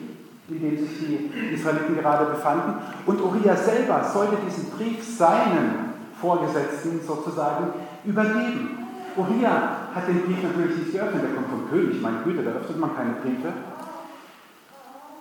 in 0.48 0.60
dem 0.60 0.78
sich 0.78 0.88
die 0.98 1.54
Israeliten 1.54 1.94
gerade 1.98 2.24
befanden. 2.24 2.74
Und 3.04 3.20
Uriah 3.20 3.54
selber 3.54 4.02
sollte 4.10 4.36
diesen 4.46 4.70
Brief 4.70 5.04
seinen 5.04 5.92
Vorgesetzten 6.18 7.00
sozusagen 7.06 7.66
übergeben. 8.06 8.78
Uriah 9.14 9.90
hat 9.94 10.08
den 10.08 10.22
Brief 10.22 10.42
natürlich 10.42 10.78
nicht 10.78 10.92
geöffnet, 10.92 11.22
der 11.22 11.34
kommt 11.34 11.50
vom 11.50 11.68
König, 11.68 12.00
meine 12.00 12.20
Güte, 12.24 12.42
da 12.42 12.52
öffnet 12.52 12.78
man 12.80 12.96
keine 12.96 13.12
Briefe. 13.22 13.52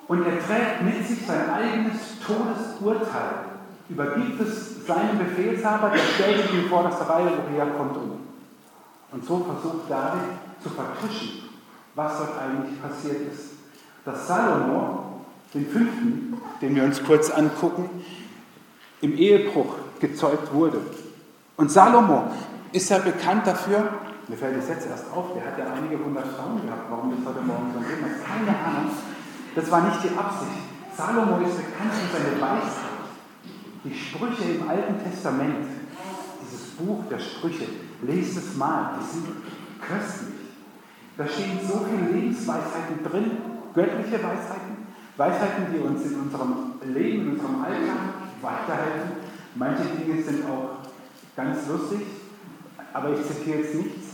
Und 0.08 0.26
er 0.26 0.40
trägt 0.40 0.82
mit 0.84 1.06
sich 1.06 1.28
sein 1.28 1.50
eigenes 1.50 2.22
Todesurteil 2.26 3.57
übergibt 3.90 4.42
es 4.42 4.86
seinem 4.86 5.20
Befehlshaber, 5.20 5.90
der 5.90 6.00
stellt 6.00 6.44
sich 6.44 6.64
in 6.64 6.70
vorderster 6.70 7.10
Reihe, 7.10 7.32
Uriah 7.50 7.66
kommt 7.78 7.96
um. 7.98 8.20
Und 9.12 9.26
so 9.26 9.38
versucht 9.40 9.90
David 9.90 10.22
zu 10.62 10.70
vertuschen, 10.70 11.50
was 11.96 12.18
dort 12.18 12.32
eigentlich 12.40 12.82
passiert 12.82 13.34
ist. 13.34 13.52
Dass 14.06 14.28
Salomo, 14.28 15.22
den 15.54 15.68
fünften, 15.68 16.38
den 16.62 16.76
wir 16.76 16.84
uns 16.84 17.04
kurz 17.04 17.30
angucken, 17.30 17.90
im 19.02 19.16
Ehebruch 19.16 19.76
gezeugt 20.00 20.54
wurde. 20.54 20.80
Und 21.56 21.72
Salomo 21.72 22.32
ist 22.72 22.90
ja 22.90 23.00
bekannt 23.00 23.48
dafür, 23.48 23.90
mir 24.28 24.38
fällt 24.38 24.58
es 24.58 24.68
jetzt 24.68 24.88
erst 24.90 25.06
auf, 25.14 25.34
der 25.34 25.46
hat 25.46 25.58
ja 25.58 25.66
einige 25.74 26.04
hundert 26.04 26.28
Frauen 26.28 26.62
gehabt, 26.66 26.90
warum 26.90 27.12
das 27.16 27.26
heute 27.26 27.46
Morgen 27.46 27.72
so 27.74 27.80
ein 27.80 27.86
Thema 27.86 28.08
ist, 28.08 28.26
keine 28.26 28.58
Ahnung. 28.58 28.92
Das 29.56 29.72
war 29.72 29.82
nicht 29.82 30.04
die 30.04 30.18
Absicht. 30.18 30.68
Salomo 30.96 31.38
ist 31.48 31.56
bekannt 31.56 31.94
für 31.94 32.18
seine 32.18 32.42
Weisheit. 32.42 32.87
Die 33.88 33.96
Sprüche 33.98 34.44
im 34.52 34.68
Alten 34.68 35.02
Testament, 35.02 35.66
dieses 36.44 36.72
Buch 36.72 37.04
der 37.10 37.20
Sprüche, 37.20 37.66
lest 38.02 38.38
es 38.38 38.56
mal, 38.58 39.00
die 39.00 39.14
sind 39.14 39.28
köstlich. 39.80 40.36
Da 41.18 41.26
stehen 41.26 41.60
so 41.66 41.86
viele 41.86 42.12
Lebensweisheiten 42.12 43.02
drin, 43.10 43.32
göttliche 43.74 44.22
Weisheiten, 44.22 44.88
Weisheiten, 45.16 45.68
die 45.74 45.80
uns 45.80 46.06
in 46.06 46.20
unserem 46.20 46.74
Leben, 46.94 47.22
in 47.22 47.34
unserem 47.34 47.64
Alltag 47.64 47.98
weiterhelfen. 48.42 49.12
Manche 49.56 49.84
Dinge 49.86 50.22
sind 50.22 50.44
auch 50.46 50.80
ganz 51.36 51.66
lustig, 51.70 52.02
aber 52.92 53.14
ich 53.14 53.26
zitiere 53.26 53.60
jetzt 53.60 53.76
nichts. 53.76 54.08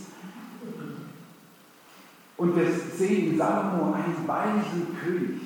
Und 2.37 2.55
wir 2.55 2.67
sehen 2.71 3.37
Salomo 3.37 3.93
einen 3.93 4.27
weisen 4.27 4.97
König. 5.03 5.41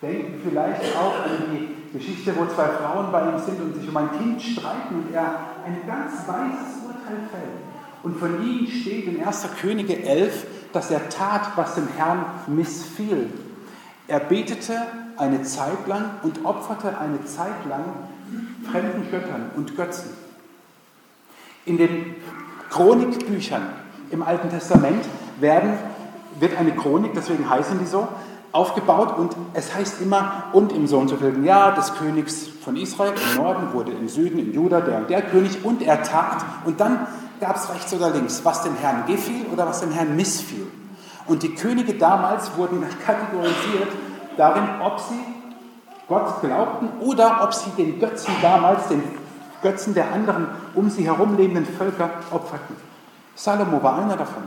Denken 0.00 0.40
vielleicht 0.42 0.96
auch 0.96 1.24
an 1.24 1.30
die 1.52 1.79
Geschichte, 1.92 2.34
wo 2.36 2.46
zwei 2.46 2.66
Frauen 2.68 3.10
bei 3.10 3.22
ihm 3.22 3.38
sind 3.38 3.60
und 3.60 3.74
sich 3.74 3.88
um 3.88 3.96
ein 3.96 4.10
Kind 4.18 4.40
streiten 4.40 4.94
und 4.94 5.14
er 5.14 5.40
ein 5.66 5.78
ganz 5.86 6.12
weises 6.26 6.84
Urteil 6.86 7.18
fällt. 7.30 7.70
Und 8.02 8.18
von 8.18 8.42
ihm 8.42 8.66
steht 8.66 9.06
in 9.06 9.24
1. 9.24 9.48
Könige 9.60 10.02
11, 10.02 10.46
dass 10.72 10.90
er 10.90 11.08
tat, 11.08 11.52
was 11.56 11.74
dem 11.74 11.88
Herrn 11.96 12.24
missfiel. 12.46 13.30
Er 14.08 14.20
betete 14.20 14.74
eine 15.16 15.42
Zeit 15.42 15.86
lang 15.86 16.04
und 16.22 16.44
opferte 16.44 16.96
eine 16.98 17.24
Zeit 17.24 17.66
lang 17.68 17.84
fremden 18.70 19.10
Göttern 19.10 19.50
und 19.56 19.76
Götzen. 19.76 20.10
In 21.66 21.76
den 21.76 22.14
Chronikbüchern 22.70 23.62
im 24.10 24.22
Alten 24.22 24.48
Testament 24.48 25.04
werden, 25.40 25.72
wird 26.38 26.56
eine 26.58 26.72
Chronik, 26.72 27.12
deswegen 27.14 27.48
heißen 27.48 27.78
die 27.78 27.86
so, 27.86 28.08
aufgebaut 28.52 29.16
und 29.18 29.36
es 29.54 29.74
heißt 29.74 30.00
immer, 30.00 30.44
und 30.52 30.72
im 30.72 30.86
so 30.86 30.98
und 30.98 31.08
so 31.08 31.16
vielten 31.16 31.44
Jahr 31.44 31.74
des 31.74 31.94
Königs 31.94 32.48
von 32.64 32.76
Israel 32.76 33.12
im 33.32 33.42
Norden 33.42 33.72
wurde 33.72 33.92
im 33.92 34.08
Süden, 34.08 34.38
in 34.38 34.52
Juda, 34.52 34.80
der 34.80 34.98
und 34.98 35.10
der 35.10 35.22
König 35.22 35.64
und 35.64 35.82
er 35.82 36.02
tat 36.02 36.44
und 36.64 36.80
dann 36.80 37.06
gab 37.40 37.56
es 37.56 37.72
rechts 37.72 37.94
oder 37.94 38.10
links, 38.10 38.44
was 38.44 38.62
dem 38.62 38.76
Herrn 38.76 39.06
gefiel 39.06 39.46
oder 39.52 39.66
was 39.66 39.80
dem 39.80 39.92
Herrn 39.92 40.14
missfiel. 40.14 40.66
Und 41.26 41.42
die 41.42 41.54
Könige 41.54 41.94
damals 41.94 42.56
wurden 42.56 42.84
kategorisiert 43.04 43.88
darin, 44.36 44.64
ob 44.82 45.00
sie 45.00 45.20
Gott 46.08 46.40
glaubten 46.40 46.88
oder 47.00 47.40
ob 47.42 47.54
sie 47.54 47.70
den 47.70 48.00
Götzen 48.00 48.34
damals, 48.42 48.88
den 48.88 49.02
Götzen 49.62 49.94
der 49.94 50.12
anderen 50.12 50.48
um 50.74 50.90
sie 50.90 51.06
herum 51.06 51.36
lebenden 51.36 51.64
Völker 51.64 52.10
opferten. 52.30 52.76
Salomo 53.34 53.82
war 53.82 54.02
einer 54.02 54.16
davon. 54.16 54.42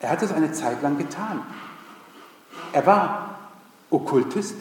Er 0.00 0.10
hat 0.10 0.22
es 0.22 0.32
eine 0.32 0.52
Zeit 0.52 0.82
lang 0.82 0.98
getan. 0.98 1.42
Er 2.72 2.86
war 2.86 3.30
Okkultist. 3.90 4.56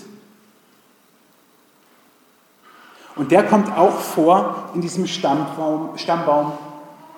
Und 3.16 3.32
der 3.32 3.44
kommt 3.44 3.76
auch 3.78 4.00
vor 4.00 4.70
in 4.74 4.82
diesem 4.82 5.06
Stammbaum, 5.06 5.98
Stammbaum 5.98 6.54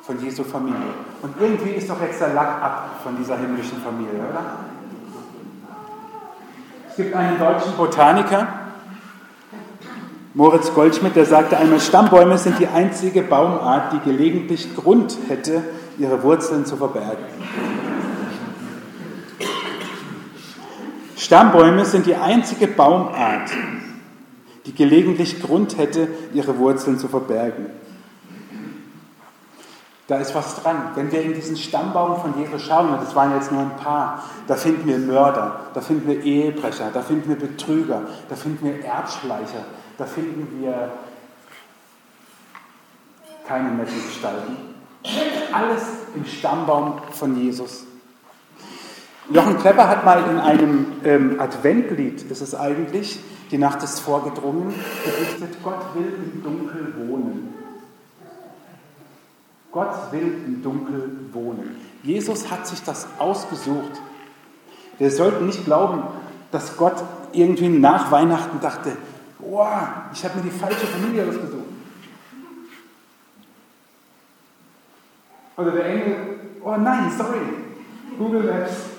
von 0.02 0.20
Jesu 0.24 0.44
Familie. 0.44 0.80
Und 1.22 1.36
irgendwie 1.40 1.72
ist 1.72 1.90
doch 1.90 2.02
jetzt 2.02 2.20
der 2.20 2.34
Lack 2.34 2.62
ab 2.62 2.90
von 3.04 3.16
dieser 3.18 3.38
himmlischen 3.38 3.82
Familie, 3.82 4.20
oder? 4.30 4.42
Es 6.90 6.96
gibt 6.98 7.16
einen 7.16 7.40
deutschen 7.40 7.76
Botaniker, 7.76 8.48
Moritz 10.36 10.74
Goldschmidt, 10.74 11.16
der 11.16 11.26
sagte 11.26 11.58
einmal, 11.58 11.80
Stammbäume 11.80 12.40
sind 12.40 12.58
die 12.58 12.68
einzige 12.68 13.22
Baumart, 13.22 13.94
die 13.94 14.00
gelegentlich 14.00 14.76
Grund 14.76 15.16
hätte, 15.28 15.62
ihre 16.00 16.24
Wurzeln 16.24 16.66
zu 16.66 16.76
verbergen. 16.76 17.24
Stammbäume 21.24 21.86
sind 21.86 22.06
die 22.06 22.16
einzige 22.16 22.68
Baumart, 22.68 23.50
die 24.66 24.76
gelegentlich 24.76 25.42
Grund 25.42 25.78
hätte, 25.78 26.10
ihre 26.34 26.58
Wurzeln 26.58 27.00
zu 27.00 27.08
verbergen. 27.08 27.68
Da 30.08 30.18
ist 30.18 30.36
was 30.36 30.62
dran. 30.62 30.92
Wenn 30.96 31.14
wir 31.14 31.22
in 31.22 31.34
diesen 31.34 31.56
Stammbaum 31.56 32.20
von 32.20 32.38
Jesus 32.38 32.64
schauen, 32.64 32.90
und 32.90 33.02
das 33.02 33.16
waren 33.16 33.34
jetzt 33.36 33.54
nur 33.54 33.62
ein 33.62 33.78
paar, 33.78 34.22
da 34.48 34.56
finden 34.56 34.86
wir 34.86 34.98
Mörder, 34.98 35.62
da 35.74 35.80
finden 35.80 36.10
wir 36.10 36.22
Ehebrecher, 36.22 36.90
da 36.94 37.02
finden 37.02 37.30
wir 37.30 37.38
Betrüger, 37.38 38.02
da 38.28 38.36
finden 38.36 38.66
wir 38.66 38.84
Erbschleicher, 38.84 39.64
da 39.98 40.06
finden 40.06 40.62
wir 40.62 40.92
keine 43.48 43.72
netten 43.72 44.04
Gestalten. 44.10 44.58
Alles 45.54 45.84
im 46.16 46.26
Stammbaum 46.26 47.02
von 47.12 47.38
Jesus. 47.42 47.86
Jochen 49.30 49.58
Klepper 49.58 49.88
hat 49.88 50.04
mal 50.04 50.22
in 50.30 50.40
einem 50.40 50.86
ähm, 51.06 51.40
Adventlied, 51.40 52.24
ist 52.24 52.42
es 52.42 52.54
eigentlich, 52.54 53.20
die 53.52 53.58
Nacht 53.58 53.82
ist 53.84 54.00
vorgedrungen, 54.00 54.74
gedichtet, 55.06 55.58
Gott 55.64 55.96
will 55.96 56.14
im 56.14 56.44
Dunkel 56.44 56.94
wohnen. 56.98 57.54
Gott 59.72 60.12
will 60.12 60.44
im 60.46 60.62
Dunkel 60.62 61.10
wohnen. 61.32 61.78
Jesus 62.04 62.52
hat 62.52 62.68
sich 62.68 62.84
das 62.84 63.08
ausgesucht. 63.18 64.02
Wir 65.00 65.10
sollten 65.10 65.46
nicht 65.46 65.66
glauben, 65.66 66.04
dass 66.52 66.76
Gott 66.78 67.02
irgendwie 67.32 67.70
nach 67.70 68.12
Weihnachten 68.12 68.60
dachte, 68.60 68.98
boah, 69.40 70.06
ich 70.14 70.24
habe 70.24 70.38
mir 70.38 70.44
die 70.44 70.52
falsche 70.52 70.86
Familie 70.86 71.28
ausgesucht. 71.28 71.64
Oder 75.56 75.72
der 75.72 75.86
Engel, 75.86 76.16
oh 76.64 76.76
nein, 76.78 77.12
sorry, 77.18 77.40
Google 78.18 78.44
Maps, 78.44 78.93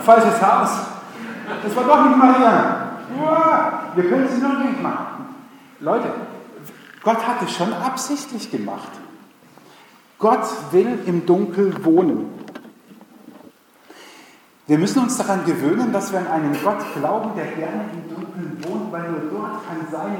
Falsches 0.00 0.42
Haus. 0.42 0.70
Das 1.62 1.76
war 1.76 1.84
doch 1.84 2.04
nicht 2.04 2.16
Maria. 2.16 2.86
Wir 3.94 4.08
können 4.08 4.24
es 4.24 4.40
nur 4.40 4.58
nicht 4.58 4.82
machen. 4.82 5.34
Leute, 5.80 6.08
Gott 7.02 7.26
hat 7.26 7.42
es 7.42 7.52
schon 7.52 7.72
absichtlich 7.72 8.50
gemacht. 8.50 8.90
Gott 10.18 10.46
will 10.72 10.98
im 11.06 11.26
Dunkel 11.26 11.84
wohnen. 11.84 12.32
Wir 14.66 14.78
müssen 14.78 15.02
uns 15.02 15.16
daran 15.16 15.44
gewöhnen, 15.44 15.92
dass 15.92 16.12
wir 16.12 16.18
an 16.18 16.26
einen 16.26 16.56
Gott 16.64 16.84
glauben, 16.94 17.30
der 17.36 17.46
gerne 17.46 17.84
im 17.92 18.14
Dunkeln 18.14 18.58
wohnt, 18.66 18.92
weil 18.92 19.10
nur 19.10 19.30
dort 19.30 19.66
kann 19.66 19.86
seine 19.92 20.18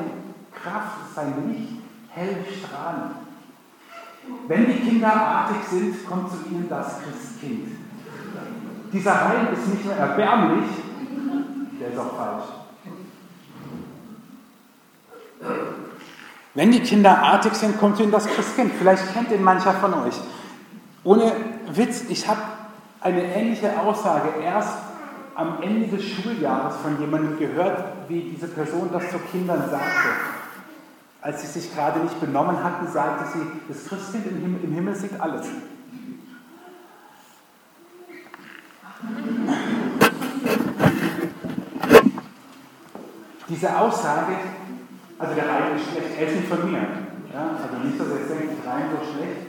Kraft, 0.55 1.15
sein 1.15 1.35
Licht 1.49 1.83
hell 2.11 2.45
strahlen. 2.59 3.11
Wenn 4.47 4.67
die 4.67 4.81
Kinder 4.89 5.13
artig 5.13 5.57
sind, 5.69 6.07
kommt 6.07 6.31
zu 6.31 6.37
ihnen 6.51 6.69
das 6.69 7.01
Christkind. 7.01 7.86
Dieser 8.97 9.13
Reim 9.13 9.49
ist 9.53 9.69
nicht 9.69 9.85
nur 9.85 9.93
erbärmlich, 9.93 10.71
der 11.79 11.89
ist 11.91 11.99
auch 11.99 12.17
falsch. 12.17 12.45
Wenn 16.55 16.73
die 16.73 16.81
Kinder 16.81 17.19
artig 17.19 17.53
sind, 17.53 17.79
kommt 17.79 18.01
ihnen 18.01 18.11
das 18.11 18.27
Christkind. 18.27 18.73
Vielleicht 18.79 19.13
kennt 19.13 19.31
ihn 19.33 19.45
mancher 19.45 19.75
von 19.75 19.93
euch. 19.93 20.15
Ohne 21.05 21.31
Witz, 21.75 22.05
ich 22.09 22.27
habe 22.27 22.41
eine 23.03 23.23
ähnliche 23.35 23.79
Aussage 23.79 24.31
erst 24.43 24.79
am 25.35 25.63
Ende 25.63 25.95
des 25.95 26.03
Schuljahres 26.03 26.77
von 26.77 26.99
jemandem 26.99 27.39
gehört, 27.39 27.85
wie 28.09 28.23
diese 28.23 28.49
Person 28.49 28.89
das 28.95 29.11
zu 29.11 29.19
Kindern 29.31 29.69
sagte. 29.71 30.09
Als 31.21 31.43
sie 31.43 31.61
sich 31.61 31.75
gerade 31.75 32.01
nicht 32.01 32.19
benommen 32.19 32.65
hatten, 32.65 32.91
sagte 32.91 33.27
sie, 33.35 33.47
das 33.69 33.87
Christkind 33.87 34.27
im 34.27 34.41
Himmel, 34.41 34.65
im 34.65 34.73
Himmel 34.73 34.95
sieht 34.95 35.21
alles. 35.21 35.47
Diese 43.49 43.79
Aussage, 43.79 44.33
also 45.19 45.35
der 45.35 45.49
Reim 45.49 45.77
ist 45.77 45.91
schlecht, 45.91 46.19
er 46.19 46.29
ist 46.29 46.37
nicht 46.37 46.49
von 46.49 46.71
mir. 46.71 46.79
Ja, 47.33 47.51
also 47.63 47.85
nicht, 47.85 48.01
dass 48.01 48.09
er 48.09 48.19
jetzt 48.19 48.31
denkt, 48.31 48.67
Reim 48.67 48.85
so 48.91 49.13
schlecht. 49.13 49.47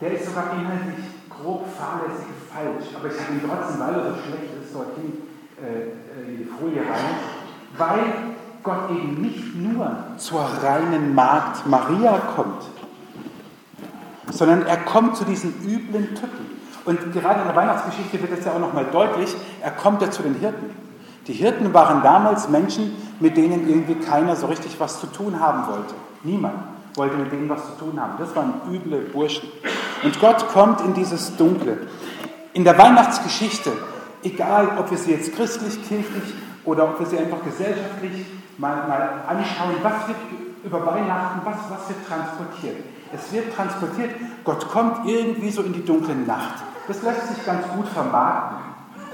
Der 0.00 0.12
ist 0.12 0.26
sogar 0.26 0.52
inhaltlich 0.52 1.04
grob 1.30 1.66
fahrlässig 1.76 2.26
falsch, 2.52 2.94
aber 2.94 3.08
ich 3.08 3.20
habe 3.20 3.32
ihn 3.32 3.40
trotzdem, 3.48 3.80
weil 3.80 3.94
er 3.94 4.02
so 4.10 4.16
schlecht 4.22 4.52
ist, 4.62 4.74
dorthin 4.74 5.12
äh, 5.62 6.30
in 6.30 6.38
die 6.38 6.44
Folie 6.44 6.80
rein, 6.80 7.16
weil 7.78 8.34
Gott 8.62 8.90
eben 8.90 9.22
nicht 9.22 9.54
nur 9.56 9.96
zur 10.18 10.42
reinen 10.62 11.14
Magd 11.14 11.66
Maria 11.66 12.18
kommt, 12.36 12.64
sondern 14.30 14.66
er 14.66 14.78
kommt 14.78 15.16
zu 15.16 15.24
diesen 15.24 15.54
üblen 15.64 16.14
Typen. 16.14 16.63
Und 16.84 17.12
gerade 17.12 17.40
in 17.40 17.46
der 17.46 17.56
Weihnachtsgeschichte 17.56 18.20
wird 18.20 18.38
es 18.38 18.44
ja 18.44 18.52
auch 18.52 18.58
nochmal 18.58 18.86
deutlich, 18.92 19.34
er 19.62 19.70
kommt 19.70 20.02
ja 20.02 20.10
zu 20.10 20.22
den 20.22 20.34
Hirten. 20.34 20.70
Die 21.26 21.32
Hirten 21.32 21.72
waren 21.72 22.02
damals 22.02 22.48
Menschen, 22.50 22.92
mit 23.20 23.36
denen 23.36 23.68
irgendwie 23.68 23.94
keiner 23.94 24.36
so 24.36 24.46
richtig 24.46 24.78
was 24.78 25.00
zu 25.00 25.06
tun 25.06 25.40
haben 25.40 25.66
wollte. 25.66 25.94
Niemand 26.22 26.54
wollte 26.94 27.16
mit 27.16 27.32
denen 27.32 27.48
was 27.48 27.64
zu 27.64 27.84
tun 27.84 27.98
haben. 28.00 28.14
Das 28.18 28.36
waren 28.36 28.60
üble 28.70 28.98
Burschen. 29.12 29.48
Und 30.02 30.20
Gott 30.20 30.46
kommt 30.48 30.82
in 30.82 30.92
dieses 30.92 31.34
Dunkle. 31.36 31.78
In 32.52 32.64
der 32.64 32.76
Weihnachtsgeschichte, 32.76 33.72
egal 34.22 34.68
ob 34.78 34.90
wir 34.90 34.98
sie 34.98 35.12
jetzt 35.12 35.34
christlich, 35.34 35.76
kirchlich 35.88 36.34
oder 36.64 36.84
ob 36.84 37.00
wir 37.00 37.06
sie 37.06 37.18
einfach 37.18 37.42
gesellschaftlich 37.42 38.26
mal, 38.58 38.86
mal 38.86 39.22
anschauen, 39.26 39.76
was 39.82 40.08
wird 40.08 40.18
über 40.62 40.84
Weihnachten, 40.86 41.40
was, 41.44 41.56
was 41.70 41.88
wird 41.88 42.06
transportiert? 42.06 42.76
Es 43.12 43.32
wird 43.32 43.54
transportiert, 43.54 44.10
Gott 44.44 44.68
kommt 44.68 45.08
irgendwie 45.08 45.50
so 45.50 45.62
in 45.62 45.72
die 45.72 45.84
dunkle 45.84 46.14
Nacht. 46.14 46.62
Das 46.86 47.02
lässt 47.02 47.34
sich 47.34 47.44
ganz 47.46 47.66
gut 47.68 47.88
vermarkten. 47.88 48.58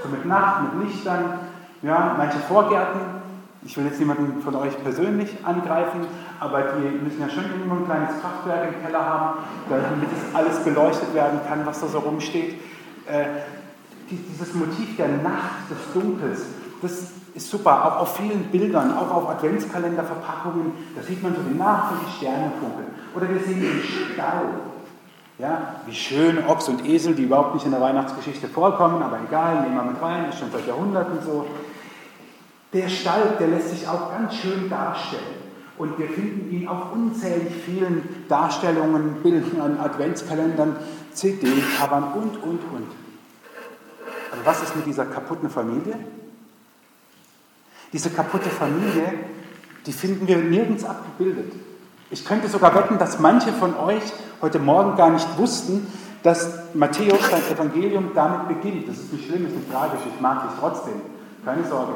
So 0.03 0.09
mit 0.09 0.25
Nacht, 0.25 0.63
mit 0.63 0.87
Lichtern, 0.87 1.39
ja, 1.81 2.15
manche 2.17 2.39
Vorgärten 2.39 3.21
ich 3.63 3.77
will 3.77 3.85
jetzt 3.85 3.99
niemanden 3.99 4.41
von 4.41 4.55
euch 4.55 4.75
persönlich 4.83 5.29
angreifen, 5.43 6.07
aber 6.39 6.61
die 6.61 6.97
müssen 6.97 7.21
ja 7.21 7.29
schon 7.29 7.45
immer 7.61 7.75
ein 7.75 7.85
kleines 7.85 8.09
Kraftwerk 8.19 8.73
im 8.73 8.83
Keller 8.83 9.05
haben, 9.05 9.39
damit 9.69 10.09
es 10.11 10.35
alles 10.35 10.63
beleuchtet 10.63 11.13
werden 11.13 11.39
kann, 11.47 11.65
was 11.65 11.79
da 11.79 11.87
so 11.87 11.99
rumsteht. 11.99 12.55
Äh, 13.05 13.25
dieses 14.09 14.53
Motiv 14.55 14.97
der 14.97 15.09
Nacht, 15.09 15.69
des 15.69 15.93
Dunkels, 15.93 16.41
das 16.81 17.11
ist 17.33 17.49
super, 17.49 17.85
auch 17.85 18.01
auf 18.01 18.17
vielen 18.17 18.45
Bildern, 18.45 18.97
auch 18.97 19.11
auf 19.11 19.29
Adventskalenderverpackungen, 19.29 20.73
da 20.95 21.03
sieht 21.03 21.21
man 21.21 21.35
so 21.35 21.41
die 21.43 21.57
Nacht 21.57 21.93
und 21.93 21.99
die 22.07 22.17
Sterne 22.17 22.51
funkeln. 22.59 22.87
Oder 23.15 23.29
wir 23.29 23.39
sehen 23.39 23.61
den 23.61 23.81
Stall. 23.83 24.70
Ja, 25.41 25.77
wie 25.87 25.95
schön 25.95 26.45
Ochs 26.45 26.67
und 26.69 26.85
Esel, 26.85 27.15
die 27.15 27.23
überhaupt 27.23 27.55
nicht 27.55 27.65
in 27.65 27.71
der 27.71 27.81
Weihnachtsgeschichte 27.81 28.47
vorkommen, 28.47 29.01
aber 29.01 29.17
egal, 29.27 29.63
nehmen 29.63 29.73
wir 29.73 29.85
mit 29.85 29.99
rein, 29.99 30.29
ist 30.29 30.37
schon 30.37 30.51
seit 30.51 30.67
Jahrhunderten 30.67 31.17
so. 31.25 31.47
Der 32.73 32.87
Stall, 32.87 33.37
der 33.39 33.47
lässt 33.47 33.69
sich 33.69 33.87
auch 33.87 34.11
ganz 34.11 34.35
schön 34.35 34.69
darstellen. 34.69 35.41
Und 35.79 35.97
wir 35.97 36.07
finden 36.09 36.51
ihn 36.51 36.67
auf 36.67 36.93
unzählig 36.93 37.55
vielen 37.65 38.27
Darstellungen, 38.29 39.23
Bildern 39.23 39.79
Adventskalendern, 39.79 40.75
CD-Covern 41.11 42.13
und, 42.13 42.37
und, 42.43 42.59
und. 42.71 42.91
Aber 44.31 44.45
was 44.45 44.61
ist 44.61 44.75
mit 44.75 44.85
dieser 44.85 45.05
kaputten 45.07 45.49
Familie? 45.49 45.95
Diese 47.91 48.11
kaputte 48.11 48.49
Familie, 48.51 49.11
die 49.87 49.91
finden 49.91 50.27
wir 50.27 50.37
nirgends 50.37 50.85
abgebildet. 50.85 51.51
Ich 52.11 52.25
könnte 52.25 52.49
sogar 52.49 52.75
wetten, 52.75 52.97
dass 52.97 53.19
manche 53.19 53.53
von 53.53 53.73
euch 53.77 54.03
heute 54.41 54.59
Morgen 54.59 54.97
gar 54.97 55.09
nicht 55.11 55.37
wussten, 55.37 55.87
dass 56.23 56.73
Matthäus 56.73 57.29
sein 57.29 57.41
Evangelium 57.49 58.11
damit 58.13 58.49
beginnt. 58.49 58.89
Das 58.89 58.97
ist 58.97 59.13
nicht 59.13 59.27
schlimm, 59.27 59.43
das 59.43 59.53
ist 59.53 59.59
nicht 59.59 59.71
tragisch, 59.71 60.01
ich 60.13 60.19
mag 60.19 60.43
dich 60.43 60.59
trotzdem. 60.59 61.01
Keine 61.45 61.63
Sorge. 61.63 61.93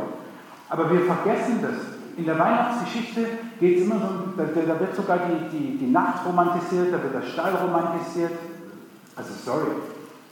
Aber 0.69 0.89
wir 0.89 1.01
vergessen 1.01 1.59
das. 1.61 1.75
In 2.17 2.23
der 2.23 2.39
Weihnachtsgeschichte 2.39 3.25
geht 3.59 3.77
es 3.77 3.83
immer 3.83 3.95
so, 3.95 4.07
da, 4.37 4.43
da, 4.45 4.79
wird 4.79 4.95
sogar 4.95 5.19
die, 5.19 5.57
die, 5.57 5.77
die 5.77 5.91
Nacht 5.91 6.25
romantisiert, 6.25 6.93
da 6.93 7.03
wird 7.03 7.13
der 7.13 7.27
Stall 7.29 7.53
romantisiert. 7.53 8.31
Also 9.17 9.31
sorry, 9.43 9.67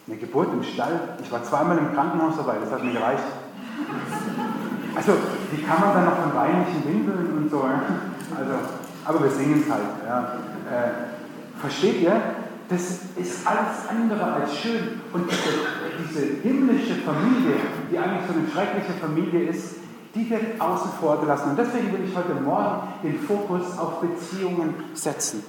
eine 0.07 0.15
Geburt 0.15 0.47
im 0.53 0.63
Stall, 0.63 1.17
ich 1.21 1.29
war 1.29 1.43
zweimal 1.43 1.77
im 1.77 1.93
Krankenhaus 1.93 2.37
dabei, 2.37 2.55
das 2.63 2.71
hat 2.71 2.83
mir 2.85 2.93
gereicht. 2.93 3.23
Also, 4.95 5.11
wie 5.51 5.61
kann 5.61 5.81
man 5.81 5.93
dann 5.93 6.05
noch 6.05 6.17
von 6.17 6.31
reinlichen 6.31 6.85
Windeln 6.85 7.37
und 7.37 7.51
so? 7.51 7.63
Also, 7.63 8.53
aber 9.05 9.23
wir 9.23 9.31
singen 9.31 9.63
es 9.65 9.71
halt. 9.71 9.83
Ja. 10.05 10.21
Äh, 10.69 11.59
versteht 11.59 12.01
ihr? 12.01 12.21
Das 12.69 12.81
ist 12.81 13.45
alles 13.45 13.87
andere 13.89 14.23
als 14.23 14.55
schön. 14.57 15.01
Und 15.11 15.29
diese, 15.29 16.19
diese 16.21 16.41
himmlische 16.41 16.95
Familie, 16.95 17.55
die 17.91 17.97
eigentlich 17.97 18.25
so 18.27 18.33
eine 18.33 18.49
schreckliche 18.49 18.93
Familie 18.99 19.49
ist, 19.49 19.75
die 20.15 20.29
wird 20.29 20.59
außen 20.59 20.91
vor 20.99 21.19
gelassen. 21.19 21.51
Und 21.51 21.59
deswegen 21.59 21.91
will 21.91 22.05
ich 22.07 22.15
heute 22.15 22.33
Morgen 22.35 22.87
den 23.03 23.19
Fokus 23.19 23.77
auf 23.77 23.99
Beziehungen 23.99 24.75
setzen. 24.93 25.43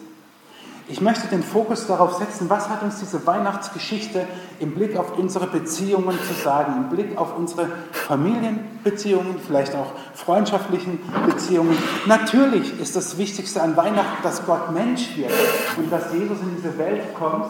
Ich 0.87 1.01
möchte 1.01 1.29
den 1.29 1.43
Fokus 1.43 1.87
darauf 1.87 2.19
setzen, 2.19 2.51
was 2.51 2.69
hat 2.69 2.83
uns 2.83 3.01
diese 3.01 3.27
Weihnachtsgeschichte 3.27 4.27
im 4.61 4.75
Blick 4.75 4.99
auf 4.99 5.17
unsere 5.17 5.47
Beziehungen 5.47 6.19
zu 6.29 6.35
sagen, 6.35 6.75
im 6.77 6.89
Blick 6.91 7.17
auf 7.17 7.39
unsere 7.39 7.69
Familienbeziehungen, 7.93 9.37
vielleicht 9.39 9.75
auch 9.75 9.93
freundschaftlichen 10.13 11.01
Beziehungen. 11.25 11.77
Natürlich 12.05 12.79
ist 12.79 12.97
das 12.97 13.17
Wichtigste 13.17 13.63
an 13.63 13.79
Weihnachten, 13.79 14.23
dass 14.23 14.45
Gott 14.45 14.73
Mensch 14.73 15.17
wird 15.17 15.33
und 15.79 15.91
dass 15.91 16.13
Jesus 16.13 16.39
in 16.43 16.57
diese 16.57 16.77
Welt 16.77 17.15
kommt, 17.15 17.47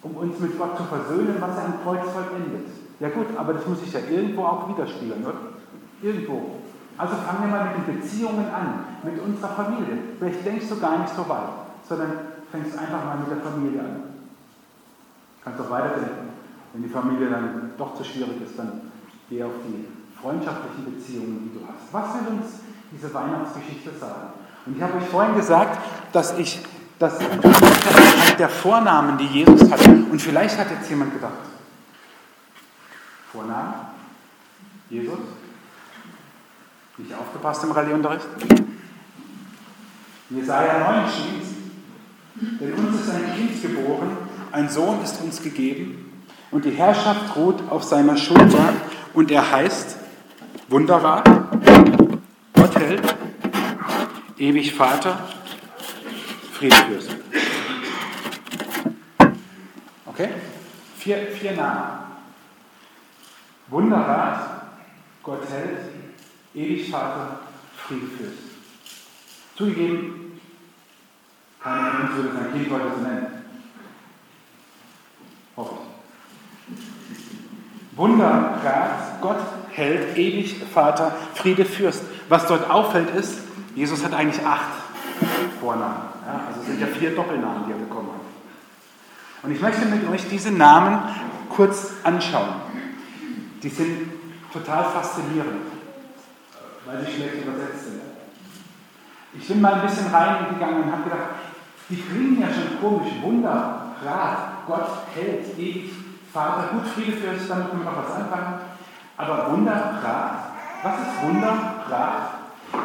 um 0.00 0.16
uns 0.16 0.38
mit 0.38 0.58
Gott 0.58 0.78
zu 0.78 0.84
versöhnen, 0.84 1.36
was 1.40 1.56
er 1.56 1.64
am 1.66 1.74
Kreuz 1.84 2.10
vollendet. 2.10 2.68
Ja 3.00 3.10
gut, 3.10 3.26
aber 3.36 3.52
das 3.52 3.66
muss 3.66 3.80
sich 3.80 3.92
ja 3.92 4.00
irgendwo 4.10 4.44
auch 4.44 4.68
widerspiegeln, 4.70 5.22
oder? 5.24 5.34
Irgendwo. 6.00 6.56
Also 6.96 7.16
fangen 7.16 7.50
wir 7.50 7.58
mal 7.58 7.64
mit 7.66 7.86
den 7.86 8.00
Beziehungen 8.00 8.46
an, 8.54 8.84
mit 9.02 9.20
unserer 9.20 9.48
Familie. 9.48 9.98
Vielleicht 10.18 10.46
denkst 10.46 10.66
du 10.70 10.78
gar 10.78 10.98
nicht 11.00 11.14
so 11.14 11.28
weit, 11.28 11.63
sondern 11.88 12.12
fängst 12.50 12.78
einfach 12.78 13.04
mal 13.04 13.18
mit 13.18 13.30
der 13.30 13.38
Familie 13.38 13.80
an. 13.80 14.02
Kannst 15.42 15.60
auch 15.60 15.70
weiterdenken. 15.70 16.30
Wenn 16.72 16.82
die 16.82 16.88
Familie 16.88 17.30
dann 17.30 17.72
doch 17.76 17.94
zu 17.94 18.04
schwierig 18.04 18.40
ist, 18.44 18.58
dann 18.58 18.90
geh 19.28 19.42
auf 19.42 19.52
die 19.66 19.86
freundschaftlichen 20.20 20.84
Beziehungen, 20.94 21.50
die 21.52 21.58
du 21.58 21.66
hast. 21.66 21.92
Was 21.92 22.14
will 22.14 22.38
uns 22.38 22.46
diese 22.90 23.12
Weihnachtsgeschichte 23.12 23.90
sagen? 23.98 24.32
Und 24.66 24.76
ich 24.76 24.82
habe 24.82 24.96
euch 24.96 25.04
vorhin 25.04 25.34
gesagt, 25.36 25.78
dass 26.12 26.38
ich 26.38 26.60
das 26.98 27.18
der 28.38 28.48
Vornamen, 28.48 29.18
die 29.18 29.26
Jesus 29.26 29.70
hatte. 29.70 29.90
Und 29.90 30.20
vielleicht 30.20 30.58
hat 30.58 30.70
jetzt 30.70 30.88
jemand 30.88 31.12
gedacht, 31.12 31.32
Vornamen? 33.32 33.74
Jesus? 34.88 35.18
Nicht 36.96 37.14
aufgepasst 37.14 37.64
im 37.64 37.72
Rallyeunterricht? 37.72 38.26
Jesaja 40.30 40.78
9 40.78 41.10
schließt, 41.10 41.53
denn 42.34 42.72
uns 42.74 43.00
ist 43.00 43.10
ein 43.10 43.34
Kind 43.36 43.62
geboren, 43.62 44.16
ein 44.52 44.68
Sohn 44.68 45.02
ist 45.02 45.20
uns 45.20 45.42
gegeben 45.42 46.22
und 46.50 46.64
die 46.64 46.70
Herrschaft 46.70 47.36
ruht 47.36 47.62
auf 47.70 47.84
seiner 47.84 48.16
Schulter 48.16 48.74
und 49.12 49.30
er 49.30 49.50
heißt 49.50 49.98
Wunderrat, 50.68 51.28
Gott 52.54 52.76
hält, 52.76 53.14
ewig 54.38 54.74
Vater, 54.74 55.28
Friedefürst. 56.52 57.10
Okay? 60.06 60.28
Vier, 60.98 61.28
vier 61.38 61.52
Namen. 61.52 62.04
Wunderrat, 63.68 64.62
Gott 65.22 65.48
hält, 65.50 65.78
ewig 66.54 66.90
Vater, 66.90 67.40
Friede 67.76 68.06
Fürst. 68.06 68.38
Zugegeben, 69.56 70.23
von 71.64 72.02
uns 72.02 72.16
würde 72.16 72.34
sein 72.34 72.52
Kind 72.52 72.70
heute 72.70 72.84
so 72.94 73.00
nennen. 73.02 73.26
Hoffe 75.56 75.74
ich. 76.68 77.96
Wunderrat, 77.96 79.20
Gott 79.20 79.38
hält, 79.70 80.16
ewig 80.18 80.62
Vater, 80.72 81.16
Friede 81.34 81.64
Fürst. 81.64 82.02
Was 82.28 82.46
dort 82.46 82.68
auffällt 82.70 83.10
ist, 83.14 83.38
Jesus 83.74 84.04
hat 84.04 84.12
eigentlich 84.12 84.44
acht 84.44 84.68
Vornamen. 85.60 85.94
Ja, 86.26 86.42
also 86.48 86.60
es 86.60 86.66
sind 86.66 86.80
ja 86.80 86.86
vier 86.86 87.14
Doppelnamen, 87.14 87.66
die 87.66 87.72
er 87.72 87.78
bekommen 87.78 88.08
hat. 88.08 89.44
Und 89.44 89.52
ich 89.52 89.60
möchte 89.60 89.86
mit 89.86 90.08
euch 90.10 90.28
diese 90.28 90.50
Namen 90.50 90.98
kurz 91.50 91.92
anschauen. 92.02 92.48
Die 93.62 93.68
sind 93.68 94.10
total 94.52 94.84
faszinierend, 94.84 95.66
weil 96.86 97.04
sie 97.04 97.12
schlecht 97.12 97.42
übersetzt 97.42 97.84
sind. 97.84 98.00
Ich 99.38 99.48
bin 99.48 99.60
mal 99.60 99.74
ein 99.74 99.82
bisschen 99.82 100.06
reingegangen 100.12 100.84
und 100.84 100.92
habe 100.92 101.04
gedacht, 101.04 101.28
die 101.88 102.00
klingen 102.00 102.40
ja 102.40 102.48
schon 102.48 102.80
komisch. 102.80 103.12
Wunder, 103.22 103.94
Rat, 104.04 104.66
Gott 104.66 104.88
hält, 105.14 105.58
ewig, 105.58 105.92
Vater. 106.32 106.68
Gut, 106.72 106.86
viele 106.94 107.16
für 107.16 107.28
es, 107.28 107.48
damit 107.48 107.70
können 107.70 107.84
wir 107.84 107.90
noch 107.90 107.98
was 107.98 108.16
anfangen. 108.16 108.54
Aber 109.16 109.52
Wunder, 109.52 110.00
Rat, 110.02 110.38
was 110.82 110.94
ist 111.00 111.22
Wunder, 111.22 111.84
Rat? 111.88 112.34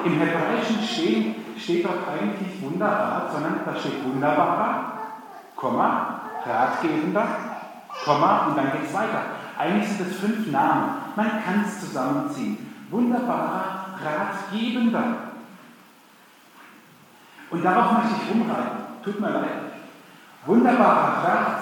Im 0.05 0.19
Hebräischen 0.19 0.81
steht, 0.83 1.35
steht 1.57 1.85
dort 1.85 2.07
eigentlich 2.07 2.61
Wunderrat, 2.61 3.31
sondern 3.31 3.59
da 3.65 3.75
steht 3.79 4.03
wunderbarer, 4.03 4.93
Komma, 5.55 6.21
Ratgebender, 6.45 7.27
Komma 8.05 8.47
und 8.47 8.57
dann 8.57 8.71
geht 8.71 8.85
es 8.85 8.93
weiter. 8.93 9.23
Eigentlich 9.57 9.89
sind 9.89 10.07
es 10.07 10.17
fünf 10.17 10.51
Namen. 10.51 10.89
Man 11.15 11.43
kann 11.43 11.65
es 11.65 11.81
zusammenziehen. 11.81 12.85
Wunderbarer, 12.89 13.87
Ratgebender. 14.03 15.03
Und 17.49 17.65
darauf 17.65 17.91
möchte 17.93 18.15
ich 18.21 18.31
rumreiten. 18.31 18.88
Tut 19.03 19.19
mir 19.19 19.29
leid. 19.29 19.71
Wunderbarer 20.45 21.23
Rat 21.23 21.61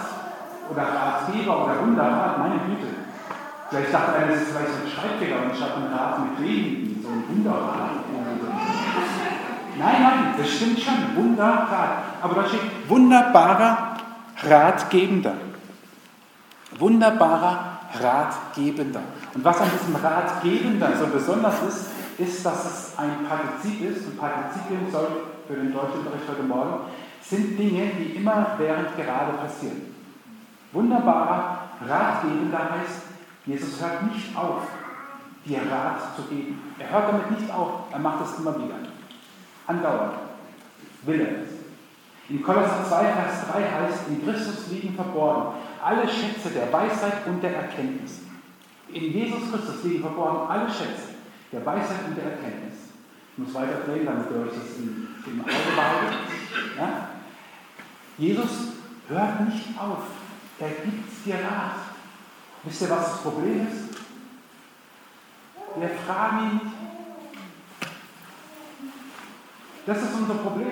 oder 0.72 0.84
Ratgeber 0.84 1.66
oder 1.66 1.82
Wunderrat, 1.82 2.40
meine 2.40 2.60
Güte. 2.60 2.88
Vielleicht 3.70 3.94
dachte 3.94 4.14
einer, 4.14 4.28
das 4.28 4.42
ist 4.42 4.52
vielleicht 4.52 4.70
ein 4.70 4.90
Schreibfehler 4.90 5.44
und 5.44 5.56
statt 5.56 5.74
ein 5.78 5.94
Rat 5.94 6.20
mit 6.20 6.40
Regen, 6.40 7.00
so 7.04 7.10
ein 7.10 7.24
Wunderrat. 7.30 7.90
Nein, 9.78 10.02
nein, 10.02 10.34
das 10.38 10.50
stimmt 10.50 10.80
schon. 10.80 11.16
Wunderrat. 11.16 11.98
Aber 12.22 12.42
da 12.42 12.48
steht 12.48 12.62
wunderbarer 12.88 13.98
Ratgebender. 14.44 15.34
Wunderbarer 16.80 17.80
Ratgebender. 18.02 19.02
Und 19.34 19.46
was 19.46 19.62
an 19.62 19.70
diesem 19.72 19.96
Ratgebender 19.96 20.90
so 20.98 21.08
besonders 21.08 21.62
ist, 21.68 21.88
ist, 22.18 22.46
dass 22.46 22.66
es 22.66 22.98
ein 22.98 23.26
Partizip 23.28 23.82
ist. 23.92 24.08
Und 24.08 24.20
Partizipien 24.20 24.92
soll 24.92 25.08
für 25.48 25.54
den 25.54 25.72
Deutschunterricht 25.72 26.28
heute 26.28 26.44
Morgen 26.44 26.80
sind 27.30 27.58
Dinge, 27.60 27.92
die 28.00 28.16
immer 28.18 28.56
während 28.58 28.96
gerade 28.96 29.34
passieren. 29.38 29.94
Wunderbarer 30.72 31.70
Ratgebender 31.86 32.72
heißt, 32.72 33.02
Jesus 33.46 33.82
hört 33.82 34.04
nicht 34.12 34.36
auf, 34.36 34.64
dir 35.46 35.60
Rat 35.72 36.16
zu 36.16 36.24
geben. 36.24 36.74
Er 36.80 36.90
hört 36.90 37.10
damit 37.10 37.40
nicht 37.40 37.52
auf, 37.54 37.92
er 37.92 38.00
macht 38.00 38.26
es 38.26 38.40
immer 38.40 38.56
wieder. 38.56 38.76
Andauernd. 39.68 40.14
Will 41.04 41.22
er 41.22 41.44
es. 41.44 41.50
In 42.30 42.44
Kolosser 42.44 42.84
2, 42.88 43.04
Vers 43.06 43.48
3 43.52 43.62
heißt, 43.62 44.08
in 44.10 44.26
Christus 44.26 44.68
liegen 44.70 44.94
verborgen 44.96 45.54
alle 45.84 46.08
Schätze 46.08 46.50
der 46.50 46.72
Weisheit 46.74 47.26
und 47.26 47.42
der 47.42 47.56
Erkenntnis. 47.56 48.22
In 48.92 49.04
Jesus 49.14 49.52
Christus 49.52 49.84
liegen 49.84 50.02
verborgen 50.02 50.50
alle 50.50 50.70
Schätze 50.70 51.16
der 51.52 51.66
Weisheit 51.66 52.00
und 52.08 52.18
der 52.18 52.26
Erkenntnis. 52.32 52.74
Ich 53.32 53.38
muss 53.38 53.54
weiter 53.54 53.82
drehen, 53.86 54.06
damit 54.06 54.30
ihr 54.32 54.42
euch 54.42 54.50
das 54.50 54.78
im, 54.78 55.42
Auge 55.42 55.76
behaltet. 55.76 56.18
Ja? 56.78 57.17
Jesus 58.18 58.50
hört 59.10 59.42
nicht 59.42 59.66
auf. 59.80 60.04
Er 60.60 60.70
gibt 60.70 61.26
dir 61.26 61.36
Rat. 61.36 61.76
Wisst 62.64 62.82
ihr, 62.82 62.90
was 62.90 63.12
das 63.12 63.22
Problem 63.22 63.68
ist? 63.68 63.98
Wir 65.80 65.90
fragen 65.90 66.40
ihn 66.40 66.54
nicht. 66.56 66.76
Das 69.86 70.02
ist 70.02 70.14
unser 70.20 70.34
Problem. 70.34 70.68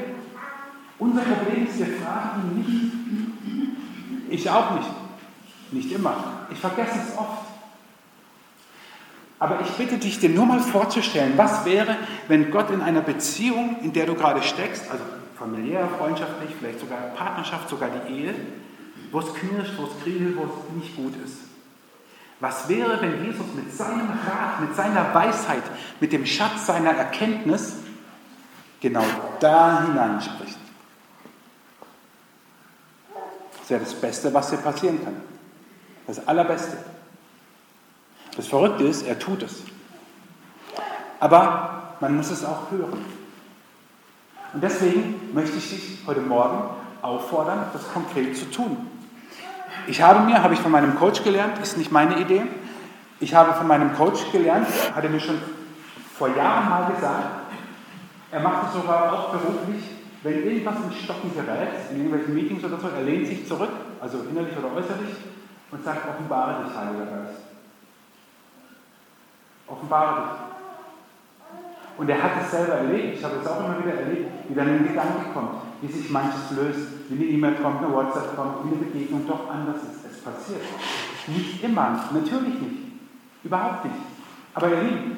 Unser 0.98 1.22
Problem 1.22 1.68
ist, 1.68 1.78
wir 1.78 1.98
fragen 1.98 2.42
ihn 2.42 2.58
nicht. 4.28 4.40
Ich 4.42 4.50
auch 4.50 4.72
nicht. 4.72 4.90
Nicht 5.72 5.92
immer. 5.92 6.16
Ich 6.52 6.60
vergesse 6.60 7.00
es 7.08 7.18
oft. 7.18 7.46
Aber 9.38 9.60
ich 9.62 9.70
bitte 9.72 9.98
dich, 9.98 10.20
dir 10.20 10.30
nur 10.30 10.46
mal 10.46 10.60
vorzustellen, 10.60 11.34
was 11.36 11.66
wäre, 11.66 11.98
wenn 12.28 12.50
Gott 12.50 12.72
in 12.72 12.82
einer 12.82 13.02
Beziehung, 13.02 13.78
in 13.82 13.94
der 13.94 14.06
du 14.06 14.16
gerade 14.16 14.42
steckst, 14.42 14.90
also 14.90 15.04
familiär, 15.38 15.88
freundschaftlich, 15.98 16.52
vielleicht 16.58 16.80
sogar 16.80 17.00
Partnerschaft, 17.16 17.70
sogar 17.70 17.90
die 17.90 18.14
Ehe, 18.14 18.36
wo 19.12 19.20
es 19.20 19.34
knirscht, 19.34 19.74
wo 19.78 19.86
es 19.86 20.04
kriegelt, 20.04 20.38
wo 20.38 20.44
es 20.44 20.76
nicht 20.76 20.96
gut 20.96 21.14
ist. 21.24 21.38
Was 22.40 22.68
wäre, 22.68 23.02
wenn 23.02 23.24
Jesus 23.24 23.46
mit 23.56 23.74
seinem 23.74 24.10
Rat, 24.10 24.60
mit 24.60 24.76
seiner 24.76 25.14
Weisheit, 25.14 25.64
mit 26.00 26.12
dem 26.12 26.26
Schatz 26.26 26.66
seiner 26.66 26.92
Erkenntnis 26.92 27.78
genau 28.82 29.06
da 29.40 29.84
hineinspricht? 29.86 30.58
Das 33.60 33.70
wäre 33.70 33.80
das 33.82 33.94
Beste, 33.94 34.34
was 34.34 34.50
dir 34.50 34.58
passieren 34.58 35.04
kann. 35.04 35.16
Das 36.08 36.28
Allerbeste. 36.28 36.78
Das 38.36 38.48
Verrückte 38.48 38.84
ist, 38.84 39.08
er 39.08 39.18
tut 39.18 39.44
es. 39.44 39.64
Aber 41.20 41.96
man 42.00 42.18
muss 42.18 42.30
es 42.30 42.44
auch 42.44 42.70
hören. 42.70 43.15
Und 44.56 44.62
deswegen 44.62 45.34
möchte 45.34 45.58
ich 45.58 45.70
dich 45.70 45.98
heute 46.08 46.22
Morgen 46.22 46.70
auffordern, 47.02 47.66
das 47.74 47.92
konkret 47.92 48.38
zu 48.38 48.50
tun. 48.50 48.90
Ich 49.86 50.02
habe 50.02 50.22
mir, 50.22 50.42
habe 50.42 50.54
ich 50.54 50.62
von 50.62 50.72
meinem 50.72 50.96
Coach 50.96 51.24
gelernt, 51.26 51.60
ist 51.62 51.78
nicht 51.78 51.92
meine 51.92 52.18
Idee, 52.22 52.44
ich 53.20 53.36
habe 53.36 53.54
von 53.54 53.68
meinem 53.68 53.94
Coach 53.98 54.32
gelernt, 54.32 54.66
hat 54.96 55.04
er 55.04 55.10
mir 55.10 55.20
schon 55.20 55.40
vor 56.18 56.30
Jahren 56.34 56.70
mal 56.70 56.86
gesagt, 56.86 57.52
er 58.32 58.40
macht 58.40 58.68
es 58.68 58.82
sogar 58.82 59.12
auch 59.12 59.32
beruflich, 59.32 59.84
wenn 60.24 60.46
irgendwas 60.46 60.76
in 60.86 61.04
Stocken 61.04 61.34
gerät, 61.36 61.92
in 61.92 61.98
irgendwelchen 61.98 62.34
Meetings 62.34 62.64
oder 62.64 62.80
so, 62.80 62.88
er 62.88 63.04
lehnt 63.04 63.28
sich 63.28 63.46
zurück, 63.46 63.72
also 64.00 64.20
innerlich 64.30 64.58
oder 64.58 64.74
äußerlich, 64.74 65.16
und 65.70 65.84
sagt, 65.84 66.08
offenbare 66.08 66.64
dich, 66.64 66.74
Heiliger 66.74 67.06
Geist. 67.08 67.42
Offenbare 69.68 70.22
dich. 70.22 70.45
Und 71.98 72.10
er 72.10 72.22
hat 72.22 72.32
es 72.44 72.52
selber 72.52 72.74
erlebt, 72.74 73.18
ich 73.18 73.24
habe 73.24 73.36
es 73.42 73.48
auch 73.48 73.60
immer 73.60 73.80
wieder 73.84 73.98
erlebt, 73.98 74.30
wie 74.50 74.56
dann 74.56 74.68
ein 74.68 74.88
Gedanke 74.88 75.32
kommt, 75.34 75.62
wie 75.82 75.92
sich 75.92 76.10
manches 76.10 76.52
löst, 76.52 77.10
wie 77.10 77.16
eine 77.16 77.26
E-Mail 77.26 77.56
kommt, 77.56 77.84
eine 77.84 77.94
WhatsApp 77.94 78.36
kommt, 78.36 78.66
wie 78.66 78.76
eine 78.76 78.86
Begegnung 78.86 79.26
doch 79.28 79.50
anders 79.50 79.78
ist. 79.78 80.12
Es 80.12 80.22
passiert. 80.22 80.62
Nicht 81.28 81.64
immer, 81.64 82.06
natürlich 82.12 82.60
nicht. 82.60 82.84
Überhaupt 83.44 83.86
nicht. 83.86 83.96
Aber 84.54 84.70
ihr 84.70 84.82
Lieben, 84.82 85.18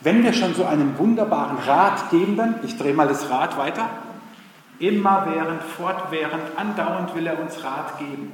wenn 0.00 0.24
wir 0.24 0.32
schon 0.32 0.54
so 0.54 0.64
einen 0.64 0.98
wunderbaren 0.98 1.58
Ratgebenden, 1.58 2.56
ich 2.64 2.76
drehe 2.76 2.94
mal 2.94 3.08
das 3.08 3.30
Rad 3.30 3.56
weiter, 3.56 3.88
immerwährend, 4.78 5.62
fortwährend, 5.62 6.42
andauernd 6.56 7.14
will 7.14 7.26
er 7.26 7.40
uns 7.40 7.62
Rat 7.64 7.98
geben. 7.98 8.32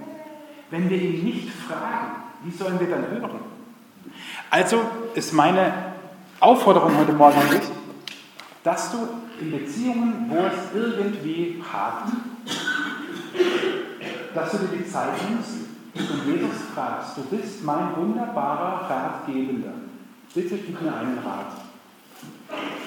Wenn 0.70 0.88
wir 0.88 1.00
ihn 1.00 1.24
nicht 1.24 1.50
fragen, 1.50 2.16
wie 2.44 2.50
sollen 2.50 2.80
wir 2.80 2.88
dann 2.88 3.06
hören? 3.10 3.40
Also 4.50 4.80
ist 5.14 5.32
meine 5.32 5.91
Aufforderung 6.42 6.98
heute 6.98 7.12
Morgen 7.12 7.38
an 7.38 7.50
dich, 7.50 7.68
dass 8.64 8.90
du 8.90 8.98
in 9.40 9.52
Beziehungen, 9.52 10.26
wo 10.28 10.38
es 10.38 10.74
irgendwie 10.74 11.62
hakt, 11.72 12.08
dass 14.34 14.50
du 14.50 14.58
dir 14.58 14.78
die 14.78 14.90
Zeit 14.90 15.10
nimmst 15.30 15.50
und 15.94 16.26
Jesus 16.26 16.56
fragst, 16.74 17.16
du 17.16 17.22
bist 17.36 17.62
mein 17.62 17.94
wunderbarer 17.96 18.90
Ratgebender. 18.90 19.72
Bitte 20.34 20.56
gib 20.56 20.82
mir 20.82 20.92
einen 20.92 21.18
Rat. 21.24 21.52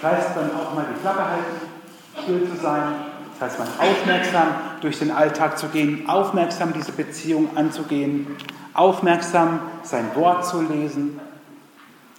Das 0.01 0.11
heißt 0.11 0.35
dann 0.35 0.51
auch 0.53 0.75
mal 0.75 0.87
die 0.93 0.99
Klappe 0.99 1.23
halten, 1.23 2.23
still 2.23 2.49
zu 2.49 2.61
sein. 2.61 2.93
Das 3.39 3.51
heißt, 3.51 3.59
mal 3.59 3.87
aufmerksam 3.87 4.47
durch 4.81 4.99
den 4.99 5.11
Alltag 5.11 5.57
zu 5.57 5.69
gehen, 5.69 6.09
aufmerksam 6.09 6.73
diese 6.73 6.91
Beziehung 6.91 7.55
anzugehen, 7.55 8.35
aufmerksam 8.73 9.61
sein 9.83 10.13
Wort 10.13 10.45
zu 10.45 10.61
lesen. 10.61 11.21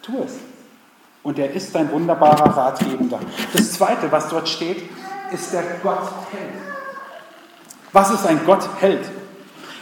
Tu 0.00 0.22
es 0.22 0.38
und 1.26 1.40
er 1.40 1.52
ist 1.52 1.74
ein 1.74 1.90
wunderbarer 1.90 2.56
Ratgebender. 2.56 3.18
Das 3.52 3.72
Zweite, 3.72 4.12
was 4.12 4.28
dort 4.28 4.48
steht, 4.48 4.88
ist 5.32 5.52
der 5.52 5.64
Gott-Held. 5.82 6.52
Was 7.92 8.12
ist 8.12 8.24
ein 8.28 8.46
Gott-Held? 8.46 9.10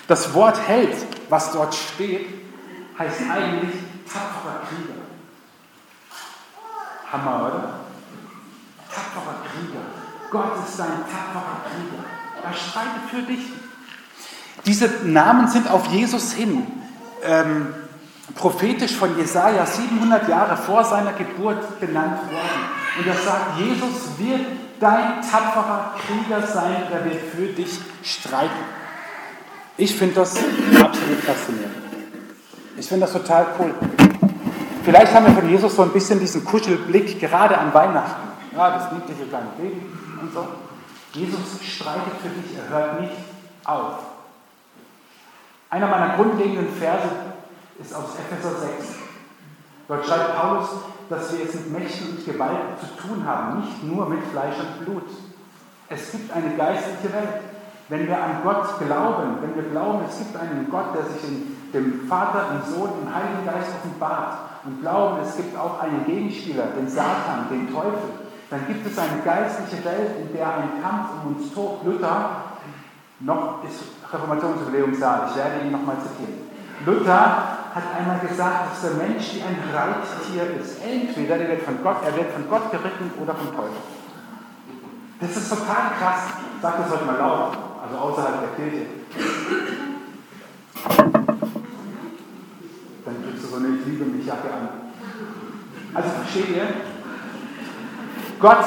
Das 0.09 0.33
Wort 0.33 0.59
Held, 0.66 0.96
was 1.28 1.52
dort 1.52 1.74
steht, 1.74 2.28
heißt 2.98 3.20
eigentlich 3.30 3.74
tapferer 4.11 4.62
Krieger. 4.66 5.02
Hammer, 7.12 7.37
oder? 7.42 7.74
Tapferer 8.90 9.37
Krieger. 9.52 9.85
Gott 10.30 10.66
ist 10.66 10.80
ein 10.80 11.04
tapferer 11.04 11.61
Krieger. 11.68 12.04
Er 12.42 12.54
streitet 12.54 13.11
für 13.11 13.22
dich. 13.22 13.50
Diese 14.64 14.88
Namen 15.07 15.48
sind 15.48 15.70
auf 15.70 15.88
Jesus 15.88 16.33
hin 16.33 16.66
ähm, 17.22 17.74
prophetisch 18.34 18.96
von 18.96 19.16
Jesaja 19.18 19.66
700 19.66 20.28
Jahre 20.28 20.56
vor 20.56 20.84
seiner 20.84 21.12
Geburt 21.12 21.80
benannt 21.80 22.22
worden. 22.30 22.64
Und 22.98 23.06
er 23.06 23.16
sagt, 23.16 23.58
Jesus 23.58 24.18
wird 24.18 24.46
dein 24.80 25.20
tapferer 25.20 25.94
Krieger 26.06 26.46
sein, 26.46 26.76
der 26.90 27.04
wird 27.04 27.22
für 27.34 27.46
dich 27.46 27.80
streiten. 28.02 28.52
Ich 29.76 29.94
finde 29.96 30.14
das 30.14 30.37
absolut 30.37 31.18
faszinierend. 31.24 31.74
Ich 32.76 32.87
finde 32.87 33.06
das 33.06 33.12
total 33.12 33.46
cool. 33.58 33.74
Vielleicht 34.84 35.14
haben 35.14 35.26
wir 35.26 35.34
von 35.34 35.48
Jesus 35.48 35.74
so 35.74 35.82
ein 35.82 35.90
bisschen 35.90 36.20
diesen 36.20 36.44
Kuschelblick 36.44 37.18
gerade 37.18 37.56
an 37.56 37.72
Weihnachten. 37.72 38.28
Ja, 38.56 38.70
das 38.70 38.92
niedliche 38.92 39.24
kleine 39.24 39.48
Baby 39.56 39.82
und 40.20 40.32
so. 40.32 40.46
Jesus 41.12 41.40
streitet 41.62 42.12
für 42.22 42.28
dich, 42.28 42.56
er 42.56 42.68
hört 42.68 43.00
nicht 43.00 43.12
auf. 43.64 43.98
Einer 45.70 45.87
meiner 45.87 46.16
grundlegenden 46.16 46.68
Verse 46.76 47.08
ist 47.80 47.94
aus 47.94 48.16
Epheser 48.18 48.56
6. 48.58 48.70
Dort 49.88 50.06
schreibt 50.06 50.37
Paulus, 50.37 50.68
dass 51.10 51.32
wir 51.32 51.44
es 51.44 51.54
mit 51.54 51.72
Mächten 51.72 52.16
und 52.16 52.24
Gewalten 52.24 52.78
zu 52.80 53.06
tun 53.06 53.26
haben, 53.26 53.60
nicht 53.60 53.84
nur 53.84 54.08
mit 54.08 54.24
Fleisch 54.32 54.56
und 54.58 54.84
Blut. 54.84 55.08
Es 55.88 56.12
gibt 56.12 56.32
eine 56.32 56.56
geistliche 56.56 57.12
Welt. 57.12 57.40
Wenn 57.90 58.06
wir 58.06 58.16
an 58.16 58.40
Gott 58.42 58.78
glauben, 58.78 59.37
wenn 59.42 59.54
wir 59.54 59.70
glauben, 59.70 60.04
es 60.08 60.16
gibt 60.18 60.34
einen 60.37 60.68
Gott, 60.70 60.94
der 60.94 61.04
sich 61.04 61.22
in 61.28 61.56
dem 61.74 62.08
Vater, 62.08 62.46
im 62.52 62.72
Sohn, 62.72 62.90
im 63.02 63.14
Heiligen 63.14 63.44
Geist 63.44 63.68
offenbart 63.76 64.38
und 64.64 64.80
glauben, 64.80 65.18
es 65.22 65.37
gibt 65.37 65.56
auch 65.58 65.80
einen 65.80 66.06
Gegenspieler, 66.06 66.68
den 66.78 66.88
Satan, 66.88 67.48
den 67.50 67.70
Teufel, 67.70 68.24
dann 68.48 68.66
gibt 68.66 68.87
es 68.87 68.98
eine 68.98 69.20
geistliche 69.22 69.84
Welt, 69.84 70.12
in 70.18 70.32
der 70.34 70.46
ein 70.46 70.82
Kampf 70.82 71.08
um 71.20 71.34
uns 71.34 71.52
tobt. 71.52 71.84
Luther, 71.84 72.30
noch 73.20 73.62
ist 73.64 73.82
Reformationsüberlegungssaal, 74.10 75.28
ich 75.28 75.37
werde 75.37 75.66
ihn 75.66 75.72
nochmal 75.72 75.96
zitieren. 76.00 76.44
Luther 76.87 77.54
hat 77.74 77.82
einmal 77.98 78.20
gesagt, 78.20 78.70
dass 78.70 78.82
der 78.82 78.92
Mensch 78.92 79.34
wie 79.34 79.42
ein 79.42 79.58
Reittier 79.74 80.60
ist. 80.60 80.78
Entweder 80.84 81.37
er 81.37 81.48
wird 81.48 81.62
von 81.62 81.82
Gott, 81.82 81.96
er 82.04 82.16
wird 82.16 82.32
von 82.32 82.48
Gott 82.48 82.70
geritten 82.70 83.10
oder 83.20 83.34
vom 83.34 83.48
Teufel. 83.48 83.82
Das 85.20 85.37
ist 85.37 85.48
total 85.48 85.90
krass. 85.98 86.20
Sag 86.62 86.78
das 86.78 86.90
heute 86.92 87.04
mal 87.04 87.18
laut, 87.18 87.58
also 87.82 87.96
außerhalb 87.98 88.40
der 88.40 88.64
Kirche. 88.64 88.87
Dann 93.04 93.24
kriegst 93.24 93.44
du 93.44 93.48
so 93.48 93.56
eine 93.56 93.68
Ich 93.76 93.87
liebe 93.87 94.04
mich 94.04 94.24
Jacke 94.24 94.52
an. 94.52 94.68
Also 95.94 96.08
versteht 96.10 96.56
ihr? 96.56 96.68
Gott 98.38 98.64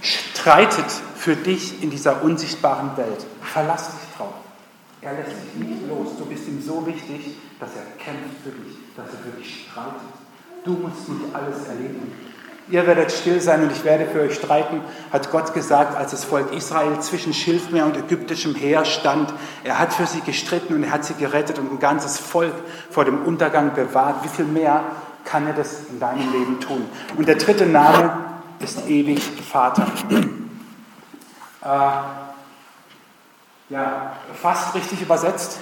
streitet 0.00 0.90
für 1.16 1.36
dich 1.36 1.82
in 1.82 1.90
dieser 1.90 2.22
unsichtbaren 2.22 2.96
Welt. 2.96 3.26
Verlass 3.42 3.90
dich. 3.90 4.07
Er 5.00 5.12
lässt 5.12 5.30
dich 5.30 5.68
nicht 5.68 5.88
los. 5.88 6.08
Du 6.18 6.24
bist 6.26 6.48
ihm 6.48 6.60
so 6.60 6.84
wichtig, 6.86 7.36
dass 7.60 7.70
er 7.76 7.82
kämpft 8.02 8.42
für 8.42 8.50
dich, 8.50 8.76
dass 8.96 9.06
er 9.06 9.18
für 9.18 9.38
dich 9.38 9.66
streitet. 9.66 10.00
Du 10.64 10.72
musst 10.72 11.08
nicht 11.08 11.34
alles 11.34 11.66
erledigen. 11.68 12.12
Ihr 12.70 12.86
werdet 12.86 13.10
still 13.10 13.40
sein 13.40 13.62
und 13.62 13.72
ich 13.72 13.82
werde 13.84 14.04
für 14.04 14.20
euch 14.20 14.34
streiten, 14.34 14.82
hat 15.10 15.30
Gott 15.30 15.54
gesagt, 15.54 15.96
als 15.96 16.10
das 16.10 16.24
Volk 16.24 16.52
Israel 16.52 17.00
zwischen 17.00 17.32
Schilfmeer 17.32 17.86
und 17.86 17.96
ägyptischem 17.96 18.54
Heer 18.54 18.84
stand. 18.84 19.32
Er 19.64 19.78
hat 19.78 19.94
für 19.94 20.04
sie 20.04 20.20
gestritten 20.20 20.74
und 20.74 20.84
er 20.84 20.90
hat 20.90 21.04
sie 21.04 21.14
gerettet 21.14 21.58
und 21.58 21.72
ein 21.72 21.78
ganzes 21.78 22.18
Volk 22.18 22.52
vor 22.90 23.06
dem 23.06 23.22
Untergang 23.22 23.72
bewahrt. 23.72 24.22
Wie 24.22 24.28
viel 24.28 24.44
mehr 24.44 24.84
kann 25.24 25.46
er 25.46 25.54
das 25.54 25.84
in 25.90 25.98
deinem 25.98 26.30
Leben 26.30 26.60
tun? 26.60 26.84
Und 27.16 27.26
der 27.26 27.36
dritte 27.36 27.64
Name 27.64 28.18
ist 28.60 28.86
ewig 28.86 29.22
Vater. 29.22 29.86
Äh, 31.60 32.27
ja, 33.68 34.12
fast 34.40 34.74
richtig 34.74 35.02
übersetzt. 35.02 35.58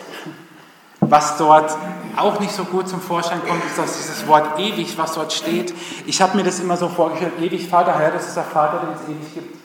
Was 1.00 1.36
dort 1.36 1.76
auch 2.16 2.40
nicht 2.40 2.52
so 2.52 2.64
gut 2.64 2.88
zum 2.88 3.00
Vorschein 3.00 3.40
kommt, 3.46 3.64
ist 3.64 3.78
dass 3.78 3.96
dieses 3.96 4.26
Wort 4.26 4.58
ewig, 4.58 4.96
was 4.98 5.14
dort 5.14 5.32
steht. 5.32 5.74
Ich 6.06 6.20
habe 6.20 6.36
mir 6.36 6.42
das 6.42 6.58
immer 6.58 6.76
so 6.76 6.88
vorgestellt, 6.88 7.34
ewig 7.40 7.68
Vater, 7.68 8.00
ja, 8.00 8.10
das 8.10 8.28
ist 8.28 8.36
der 8.36 8.44
Vater, 8.44 8.80
den 8.80 8.94
es 8.94 9.02
ewig 9.02 9.34
gibt. 9.34 9.56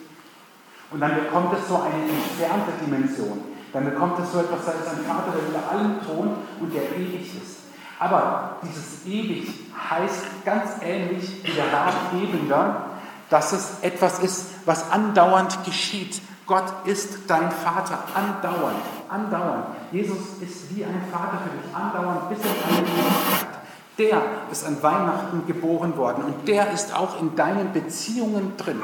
Und 0.90 1.00
dann 1.00 1.14
bekommt 1.14 1.52
es 1.54 1.66
so 1.68 1.76
eine 1.76 2.02
entfernte 2.02 2.72
Dimension. 2.84 3.40
Dann 3.72 3.86
bekommt 3.86 4.18
es 4.18 4.30
so 4.30 4.40
etwas, 4.40 4.66
da 4.66 4.72
ist 4.72 4.88
ein 4.88 5.04
Vater, 5.06 5.32
der 5.32 5.48
über 5.48 5.70
allem 5.70 6.00
thront 6.04 6.36
und 6.60 6.74
der 6.74 6.82
ewig 6.94 7.34
ist. 7.42 7.60
Aber 7.98 8.56
dieses 8.62 9.06
ewig 9.06 9.48
heißt 9.90 10.44
ganz 10.44 10.70
ähnlich 10.82 11.42
wie 11.44 11.52
der 11.52 11.72
Ratgebender, 11.72 12.84
dass 13.30 13.52
es 13.52 13.78
etwas 13.80 14.18
ist, 14.18 14.46
was 14.66 14.90
andauernd 14.90 15.64
geschieht, 15.64 16.20
Gott 16.52 16.70
ist 16.84 17.20
dein 17.28 17.50
Vater, 17.50 18.00
andauernd, 18.14 18.76
andauernd. 19.08 19.64
Jesus 19.90 20.18
ist 20.38 20.76
wie 20.76 20.84
ein 20.84 21.02
Vater 21.10 21.38
für 21.42 21.48
dich, 21.48 21.74
andauernd 21.74 22.28
bis 22.28 22.40
in 22.40 22.50
alle 22.68 22.82
Ewigkeit. 22.82 23.48
Der 23.96 24.22
ist 24.50 24.66
an 24.66 24.82
Weihnachten 24.82 25.46
geboren 25.46 25.96
worden 25.96 26.24
und 26.24 26.46
der 26.46 26.70
ist 26.72 26.94
auch 26.94 27.18
in 27.18 27.34
deinen 27.36 27.72
Beziehungen 27.72 28.54
drin. 28.58 28.82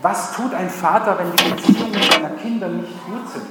Was 0.00 0.32
tut 0.34 0.54
ein 0.54 0.70
Vater, 0.70 1.18
wenn 1.18 1.32
die 1.32 1.50
Beziehungen 1.50 2.00
seiner 2.10 2.30
Kinder 2.30 2.68
nicht 2.68 3.04
gut 3.04 3.28
sind? 3.30 3.46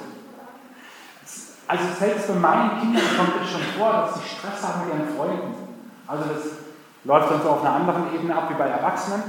Also 1.68 1.84
selbst 2.00 2.30
bei 2.30 2.34
meinen 2.34 2.80
Kindern 2.80 3.04
kommt 3.16 3.34
es 3.44 3.52
schon 3.52 3.62
vor, 3.78 3.92
dass 3.94 4.16
sie 4.16 4.28
Stress 4.28 4.68
haben 4.68 4.88
mit 4.88 4.96
ihren 4.96 5.16
Freunden. 5.16 5.54
Also 6.08 6.24
das 6.24 6.44
läuft 7.04 7.30
dann 7.30 7.44
so 7.44 7.50
auf 7.50 7.62
einer 7.62 7.76
anderen 7.76 8.12
Ebene 8.16 8.36
ab 8.36 8.50
wie 8.50 8.56
bei 8.56 8.66
Erwachsenen. 8.66 9.22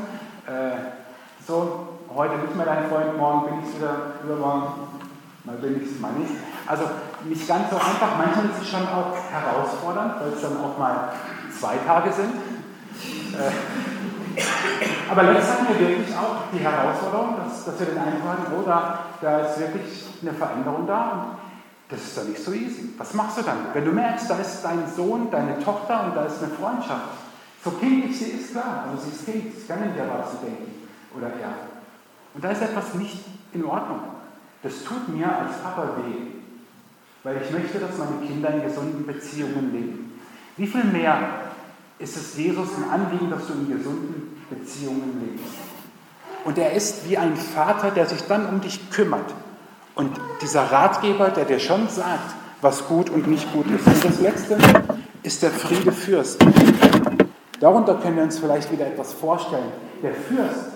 Äh, 0.46 1.02
so, 1.46 1.91
heute 2.14 2.36
nicht 2.38 2.56
mehr 2.56 2.66
dein 2.66 2.88
Freund, 2.88 3.16
morgen 3.16 3.46
bin 3.46 3.54
ich 3.62 3.76
wieder, 3.76 4.14
übermorgen, 4.24 4.72
mal 5.44 5.56
bin 5.56 5.82
ich 5.82 5.92
es, 5.92 6.00
mal 6.00 6.12
nicht. 6.12 6.32
Also 6.66 6.84
nicht 7.24 7.48
ganz 7.48 7.70
so 7.70 7.76
einfach, 7.76 8.16
manchmal 8.18 8.46
ist 8.46 8.62
es 8.62 8.68
schon 8.68 8.82
auch 8.82 9.14
herausfordernd, 9.30 10.14
weil 10.20 10.32
es 10.32 10.42
dann 10.42 10.56
auch 10.58 10.78
mal 10.78 11.10
zwei 11.58 11.76
Tage 11.86 12.12
sind. 12.12 12.34
Äh, 13.34 14.40
aber 15.10 15.22
letztens 15.24 15.50
hatten 15.52 15.66
wir 15.68 15.88
wirklich 15.88 16.16
auch 16.16 16.48
die 16.52 16.58
Herausforderung, 16.58 17.36
dass, 17.36 17.64
dass 17.64 17.78
wir 17.78 17.86
den 17.86 17.98
einen 17.98 18.22
fragen, 18.22 18.46
oh, 18.56 18.62
da, 18.64 18.98
da 19.20 19.40
ist 19.40 19.58
wirklich 19.58 20.06
eine 20.22 20.32
Veränderung 20.32 20.86
da 20.86 21.10
und 21.12 21.22
das 21.88 22.00
ist 22.00 22.16
doch 22.16 22.24
nicht 22.24 22.42
so 22.42 22.52
easy. 22.52 22.94
Was 22.96 23.12
machst 23.12 23.38
du 23.38 23.42
dann? 23.42 23.58
Wenn 23.74 23.84
du 23.84 23.92
merkst, 23.92 24.30
da 24.30 24.36
ist 24.36 24.62
dein 24.62 24.88
Sohn, 24.96 25.30
deine 25.30 25.62
Tochter 25.62 26.04
und 26.04 26.16
da 26.16 26.24
ist 26.24 26.42
eine 26.42 26.52
Freundschaft. 26.52 27.20
So 27.62 27.70
kindlich 27.72 28.18
sie 28.18 28.30
ist, 28.30 28.52
klar, 28.52 28.86
also 28.90 29.04
sie 29.04 29.10
ist 29.10 29.24
Kind, 29.24 29.54
sie 29.54 29.66
kann 29.66 29.86
nicht 29.86 29.98
erwachsen 29.98 30.38
denken. 30.42 30.88
Oder 31.16 31.28
ja, 31.28 31.52
und 32.34 32.44
da 32.44 32.50
ist 32.50 32.62
etwas 32.62 32.94
nicht 32.94 33.18
in 33.52 33.64
Ordnung. 33.64 34.00
Das 34.62 34.84
tut 34.84 35.08
mir 35.08 35.26
als 35.26 35.58
Papa 35.58 35.96
weh, 35.98 36.32
weil 37.24 37.42
ich 37.42 37.50
möchte, 37.50 37.78
dass 37.78 37.98
meine 37.98 38.26
Kinder 38.26 38.50
in 38.50 38.62
gesunden 38.62 39.06
Beziehungen 39.06 39.72
leben. 39.72 40.20
Wie 40.56 40.66
viel 40.66 40.84
mehr 40.84 41.18
ist 41.98 42.16
es 42.16 42.36
Jesus 42.36 42.68
ein 42.76 42.90
Anliegen, 42.90 43.30
dass 43.30 43.46
du 43.46 43.54
in 43.54 43.76
gesunden 43.76 44.44
Beziehungen 44.50 45.20
lebst? 45.20 45.54
Und 46.44 46.58
er 46.58 46.72
ist 46.72 47.08
wie 47.08 47.18
ein 47.18 47.36
Vater, 47.36 47.90
der 47.90 48.06
sich 48.06 48.22
dann 48.22 48.46
um 48.46 48.60
dich 48.60 48.90
kümmert. 48.90 49.32
Und 49.94 50.10
dieser 50.40 50.62
Ratgeber, 50.62 51.30
der 51.30 51.44
dir 51.44 51.60
schon 51.60 51.88
sagt, 51.88 52.34
was 52.60 52.86
gut 52.86 53.10
und 53.10 53.26
nicht 53.26 53.52
gut 53.52 53.66
ist. 53.66 53.86
Und 53.86 54.04
das 54.04 54.20
Letzte 54.20 54.58
ist 55.22 55.42
der 55.42 55.50
Friede 55.50 55.92
Fürst. 55.92 56.44
Darunter 57.60 57.94
können 57.96 58.16
wir 58.16 58.22
uns 58.24 58.38
vielleicht 58.38 58.72
wieder 58.72 58.86
etwas 58.86 59.12
vorstellen. 59.12 59.70
Der 60.02 60.14
Fürst 60.14 60.71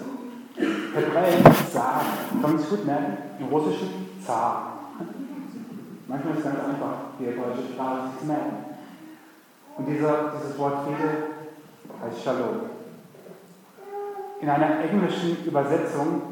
Hebräisch 0.97 1.71
Zar. 1.71 2.01
Kann 2.31 2.41
man 2.41 2.59
sich 2.59 2.71
gut 2.71 2.87
merken? 2.87 3.19
Im 3.39 3.47
Russischen 3.49 4.09
Zar. 4.25 4.79
Manchmal 6.09 6.33
ist 6.33 6.39
es 6.39 6.45
ganz 6.45 6.59
einfach, 6.59 6.95
die 7.21 7.27
hebräische 7.27 7.73
Sprache 7.75 8.09
sich 8.09 8.21
zu 8.21 8.27
merken. 8.27 8.57
Und 9.77 9.87
dieser, 9.87 10.33
dieses 10.39 10.59
Wort 10.59 10.85
Friede 10.85 11.11
heißt 12.01 12.25
Shalom. 12.25 12.61
In 14.41 14.49
einer 14.49 14.81
englischen 14.81 15.45
Übersetzung 15.45 16.23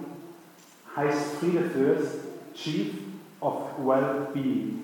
heißt 0.97 1.37
Friede 1.41 1.65
Fürst 1.65 2.17
Chief 2.55 2.95
of 3.41 3.55
Well-Being. 3.85 4.81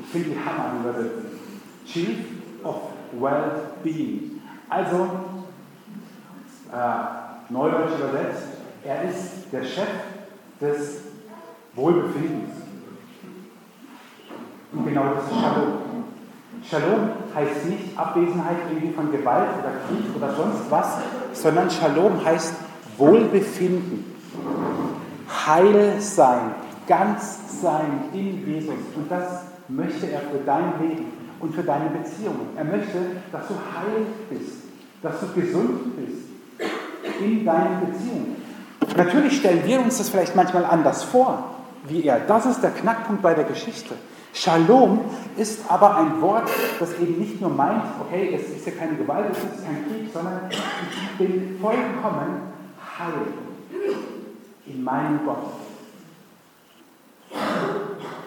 Ich 0.00 0.06
finde 0.06 0.28
die 0.30 0.38
Hammer 0.38 0.80
Übersetzung. 0.80 1.24
Chief 1.84 2.18
of 2.62 2.76
Well-Being. 3.18 4.40
Also 4.68 5.08
äh, 6.72 7.52
neudeutsch 7.52 7.98
übersetzt, 7.98 8.42
er 8.84 9.04
ist 9.04 9.52
der 9.52 9.64
Chef 9.64 9.88
des 10.60 11.00
Wohlbefindens. 11.74 12.54
Und 14.72 14.86
genau 14.86 15.14
das 15.14 15.24
ist 15.24 15.40
Shalom. 15.40 15.72
Shalom 16.62 17.10
heißt 17.34 17.66
nicht 17.66 17.98
Abwesenheit 17.98 18.56
irgendwie 18.70 18.92
von 18.92 19.10
Gewalt 19.10 19.48
oder 19.60 19.70
Krieg 19.86 20.14
oder 20.16 20.34
sonst 20.34 20.70
was, 20.70 20.98
sondern 21.32 21.70
Shalom 21.70 22.24
heißt 22.24 22.54
Wohlbefinden, 22.98 24.04
Heil 25.46 26.00
sein, 26.00 26.52
ganz 26.86 27.62
sein 27.62 28.04
in 28.12 28.46
Jesus. 28.46 28.74
Und 28.96 29.10
das 29.10 29.42
möchte 29.68 30.10
er 30.10 30.20
für 30.20 30.38
dein 30.44 30.72
Leben 30.80 31.06
und 31.40 31.54
für 31.54 31.62
deine 31.62 31.90
Beziehungen. 31.90 32.48
Er 32.56 32.64
möchte, 32.64 32.98
dass 33.30 33.46
du 33.46 33.54
heil 33.54 34.06
bist, 34.30 34.64
dass 35.02 35.20
du 35.20 35.40
gesund 35.40 35.96
bist, 35.96 36.27
in 37.20 37.44
deinen 37.44 37.80
Beziehungen. 37.80 38.36
Natürlich 38.96 39.38
stellen 39.38 39.62
wir 39.64 39.80
uns 39.80 39.98
das 39.98 40.08
vielleicht 40.08 40.34
manchmal 40.34 40.64
anders 40.64 41.02
vor, 41.04 41.44
wie 41.86 42.04
er. 42.04 42.20
Das 42.20 42.46
ist 42.46 42.62
der 42.62 42.70
Knackpunkt 42.70 43.22
bei 43.22 43.34
der 43.34 43.44
Geschichte. 43.44 43.94
Shalom 44.32 45.00
ist 45.36 45.60
aber 45.68 45.96
ein 45.96 46.20
Wort, 46.20 46.48
das 46.78 46.98
eben 47.00 47.18
nicht 47.18 47.40
nur 47.40 47.50
meint, 47.50 47.82
okay, 48.00 48.34
es 48.34 48.56
ist 48.56 48.66
ja 48.66 48.72
keine 48.72 48.96
Gewalt, 48.96 49.26
es 49.32 49.38
ist 49.38 49.64
kein 49.64 49.84
Krieg, 49.86 50.12
sondern 50.12 50.42
ich 50.50 51.18
bin 51.18 51.58
vollkommen 51.60 52.42
heil 52.98 53.32
in 54.66 54.84
meinem 54.84 55.20
Gott. 55.24 55.52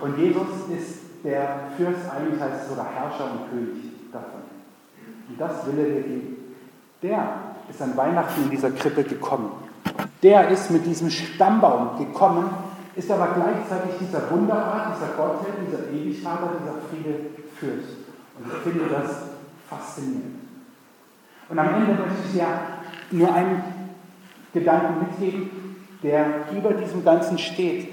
Und 0.02 0.18
Jesus 0.18 0.48
ist 0.76 1.00
der 1.24 1.72
Fürst, 1.78 2.10
eigentlich 2.10 2.42
heißt 2.42 2.64
es 2.64 2.70
sogar 2.70 2.88
Herrscher 2.94 3.32
und 3.32 3.50
König 3.52 3.84
davon. 4.12 4.42
Und 5.30 5.40
das 5.40 5.66
will 5.68 5.80
er 5.80 5.86
dir 5.86 6.02
geben. 6.02 6.38
Der 7.04 7.51
ist 7.72 7.82
an 7.82 7.96
Weihnachten 7.98 8.44
in 8.44 8.50
dieser 8.52 8.72
Krippe 8.72 9.04
gekommen. 9.04 9.52
Der 10.22 10.50
ist 10.50 10.70
mit 10.70 10.86
diesem 10.86 11.10
Stammbaum 11.10 11.98
gekommen, 11.98 12.50
ist 12.96 13.10
aber 13.10 13.30
gleichzeitig 13.34 13.96
dieser 14.00 14.30
Wunderart, 14.30 14.96
dieser 14.96 15.14
Gottheit, 15.14 15.54
dieser 15.66 15.90
Ewigvater, 15.90 16.52
dieser 16.60 16.76
Friede 16.90 17.20
Fürst. 17.58 17.90
Und 18.38 18.52
ich 18.52 18.60
finde 18.64 18.90
das 18.90 19.24
faszinierend. 19.70 20.42
Und 21.50 21.60
am 21.60 21.68
Ende 21.76 21.94
möchte 21.94 22.28
ich 22.30 22.36
ja 22.36 22.48
nur 23.12 23.34
einen 23.34 23.64
Gedanken 24.54 25.06
mitgeben, 25.06 25.50
der 26.04 26.26
über 26.56 26.74
diesem 26.74 27.04
Ganzen 27.04 27.38
steht. 27.38 27.90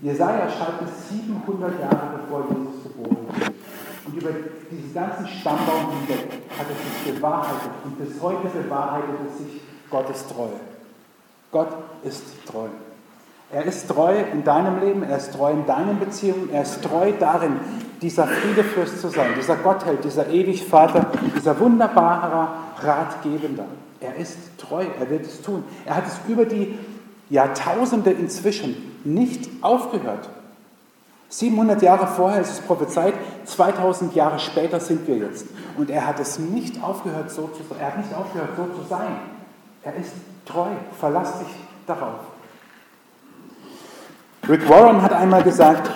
Jesaja 0.00 0.48
schreibt 0.50 0.82
es 0.82 1.08
700 1.10 1.80
Jahre 1.80 2.18
bevor 2.18 2.44
Jesus 2.48 2.82
geboren 2.82 3.16
wurde. 3.26 3.52
Und 4.04 4.16
über 4.16 4.30
diesen 4.70 4.92
ganzen 4.92 5.26
Stammbaum 5.28 5.90
hinweg 6.00 6.28
hat 6.58 6.66
es 6.70 7.04
sich 7.04 7.14
bewahrheitet. 7.14 7.70
Und 7.84 7.98
bis 7.98 8.20
heute 8.20 8.48
bewahrheitet 8.48 9.14
es 9.30 9.38
sich 9.38 9.60
Gottes 9.90 10.26
Treue. 10.26 10.60
Gott 11.52 11.68
ist 12.02 12.24
treu. 12.46 12.68
Er 13.52 13.64
ist 13.64 13.86
treu 13.86 14.14
in 14.32 14.42
deinem 14.42 14.80
Leben, 14.80 15.02
er 15.02 15.18
ist 15.18 15.34
treu 15.34 15.50
in 15.50 15.66
deinen 15.66 16.00
Beziehungen, 16.00 16.48
er 16.50 16.62
ist 16.62 16.82
treu 16.82 17.12
darin, 17.20 17.60
dieser 18.00 18.26
Friedefürst 18.26 19.00
zu 19.00 19.08
sein, 19.08 19.32
dieser 19.36 19.56
Gottheld, 19.56 20.02
dieser 20.02 20.28
Ewigvater, 20.28 21.06
dieser 21.36 21.60
wunderbare 21.60 22.48
Ratgebender. 22.78 23.66
Er 24.00 24.16
ist 24.16 24.38
treu, 24.56 24.84
er 24.98 25.10
wird 25.10 25.26
es 25.26 25.42
tun. 25.42 25.62
Er 25.84 25.96
hat 25.96 26.06
es 26.06 26.18
über 26.26 26.46
die 26.46 26.78
Jahrtausende 27.28 28.10
inzwischen 28.10 28.74
nicht 29.04 29.50
aufgehört. 29.60 30.30
700 31.28 31.80
Jahre 31.82 32.06
vorher 32.06 32.40
ist 32.40 32.52
es 32.52 32.60
prophezeit, 32.60 33.14
2000 33.44 34.14
Jahre 34.14 34.38
später 34.38 34.80
sind 34.80 35.06
wir 35.06 35.16
jetzt. 35.16 35.46
Und 35.76 35.90
er 35.90 36.06
hat 36.06 36.20
es 36.20 36.38
nicht 36.38 36.82
aufgehört, 36.82 37.30
so 37.30 37.48
zu, 37.48 37.62
er 37.78 37.88
hat 37.88 37.98
nicht 37.98 38.14
aufgehört, 38.14 38.50
so 38.56 38.82
zu 38.82 38.88
sein. 38.88 39.16
Er 39.82 39.94
ist 39.96 40.12
treu, 40.46 40.68
verlass 40.98 41.38
dich 41.38 41.48
darauf. 41.86 42.20
Rick 44.48 44.68
Warren 44.68 45.02
hat 45.02 45.12
einmal 45.12 45.42
gesagt, 45.42 45.90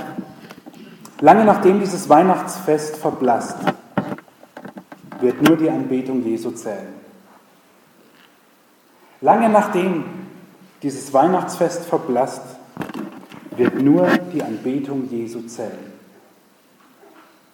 lange 1.20 1.44
nachdem 1.44 1.80
dieses 1.80 2.08
Weihnachtsfest 2.08 2.96
verblasst, 2.96 3.56
wird 5.20 5.42
nur 5.42 5.56
die 5.56 5.70
Anbetung 5.70 6.22
Jesu 6.22 6.50
zählen. 6.52 6.94
Lange 9.20 9.48
nachdem 9.48 10.04
dieses 10.82 11.12
Weihnachtsfest 11.12 11.84
verblasst, 11.86 12.42
wird 13.56 13.80
nur 13.80 14.06
die 14.32 14.42
Anbetung 14.42 15.08
Jesu 15.10 15.40
zählen. 15.42 15.95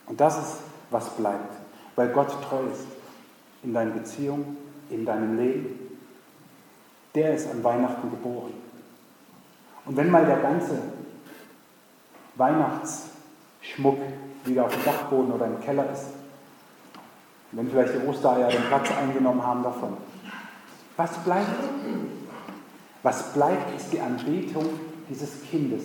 Und 0.06 0.20
das 0.20 0.38
ist, 0.38 0.56
was 0.90 1.08
bleibt, 1.10 1.54
weil 1.96 2.08
Gott 2.08 2.30
treu 2.48 2.62
ist 2.72 2.86
in 3.62 3.72
deinen 3.72 3.94
Beziehungen, 3.94 4.56
in 4.90 5.04
deinem 5.04 5.36
Leben. 5.36 5.78
Der 7.14 7.34
ist 7.34 7.50
an 7.50 7.62
Weihnachten 7.62 8.10
geboren. 8.10 8.54
Und 9.84 9.96
wenn 9.96 10.10
mal 10.10 10.24
der 10.24 10.38
ganze 10.38 10.80
Weihnachtsschmuck 12.36 13.98
wieder 14.44 14.64
auf 14.64 14.74
dem 14.74 14.84
Dachboden 14.84 15.32
oder 15.32 15.46
im 15.46 15.60
Keller 15.60 15.90
ist, 15.92 16.06
wenn 17.52 17.68
vielleicht 17.68 17.94
die 17.94 18.06
Ostereier 18.06 18.48
den 18.48 18.62
Platz 18.64 18.90
eingenommen 18.90 19.44
haben 19.44 19.62
davon, 19.62 19.96
was 20.96 21.18
bleibt? 21.18 21.48
Was 23.02 23.32
bleibt, 23.32 23.76
ist 23.76 23.92
die 23.92 24.00
Anbetung 24.00 24.68
dieses 25.08 25.42
Kindes. 25.50 25.82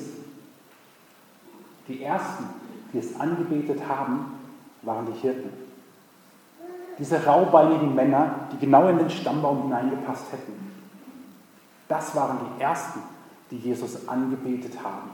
Die 1.88 2.03
ersten, 2.03 2.45
die 2.97 3.05
es 3.05 3.19
angebetet 3.19 3.88
haben, 3.88 4.31
waren 4.81 5.05
die 5.05 5.19
Hirten. 5.19 5.49
Diese 6.97 7.23
raubeinigen 7.23 7.93
Männer, 7.93 8.47
die 8.51 8.57
genau 8.57 8.88
in 8.88 8.97
den 8.97 9.10
Stammbaum 9.10 9.63
hineingepasst 9.63 10.31
hätten. 10.31 10.53
Das 11.88 12.15
waren 12.15 12.39
die 12.39 12.62
ersten, 12.62 13.01
die 13.51 13.57
Jesus 13.57 14.07
angebetet 14.07 14.73
haben. 14.83 15.12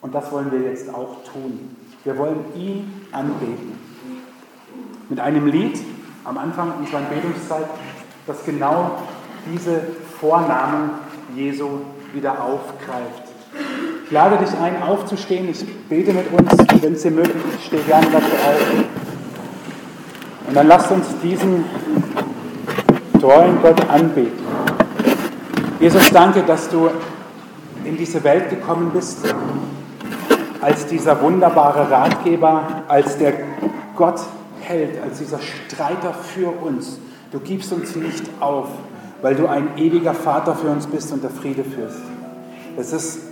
Und 0.00 0.14
das 0.14 0.32
wollen 0.32 0.50
wir 0.50 0.60
jetzt 0.60 0.92
auch 0.92 1.22
tun. 1.24 1.76
Wir 2.04 2.16
wollen 2.16 2.44
ihn 2.56 3.06
anbeten. 3.12 3.78
Mit 5.10 5.20
einem 5.20 5.46
Lied 5.46 5.78
am 6.24 6.38
Anfang 6.38 6.72
unserer 6.78 6.98
Anbetungszeit, 6.98 7.66
das 8.26 8.44
genau 8.44 8.98
diese 9.52 9.82
Vornamen 10.18 10.90
Jesu 11.34 11.80
wieder 12.14 12.42
aufgreift. 12.42 13.21
Ich 14.04 14.10
lade 14.10 14.36
dich 14.36 14.50
ein, 14.58 14.82
aufzustehen. 14.82 15.48
Ich 15.48 15.64
bete 15.88 16.12
mit 16.12 16.26
uns, 16.32 16.50
wenn 16.82 16.92
es 16.92 17.02
dir 17.02 17.10
möglich 17.10 17.36
ist, 17.54 17.66
steh 17.66 17.78
gerne 17.86 18.06
dafür 18.06 18.38
auf. 18.38 18.84
Und 20.48 20.56
dann 20.56 20.66
lasst 20.66 20.90
uns 20.90 21.06
diesen 21.22 21.64
treuen 23.20 23.60
Gott 23.62 23.88
anbeten. 23.88 24.44
Jesus, 25.80 26.10
danke, 26.10 26.42
dass 26.42 26.68
du 26.68 26.90
in 27.84 27.96
diese 27.96 28.22
Welt 28.22 28.50
gekommen 28.50 28.90
bist 28.92 29.18
als 30.60 30.86
dieser 30.86 31.20
wunderbare 31.20 31.90
Ratgeber, 31.90 32.84
als 32.88 33.18
der 33.18 33.32
Gott 33.96 34.20
hält, 34.60 35.02
als 35.02 35.18
dieser 35.18 35.38
Streiter 35.40 36.14
für 36.14 36.48
uns. 36.48 36.98
Du 37.32 37.40
gibst 37.40 37.72
uns 37.72 37.96
nicht 37.96 38.24
auf, 38.40 38.68
weil 39.22 39.34
du 39.34 39.46
ein 39.46 39.76
ewiger 39.76 40.14
Vater 40.14 40.54
für 40.54 40.68
uns 40.68 40.86
bist 40.86 41.12
und 41.12 41.22
der 41.22 41.30
Friede 41.30 41.64
führst. 41.64 42.00
Es 42.76 42.92
ist 42.92 43.31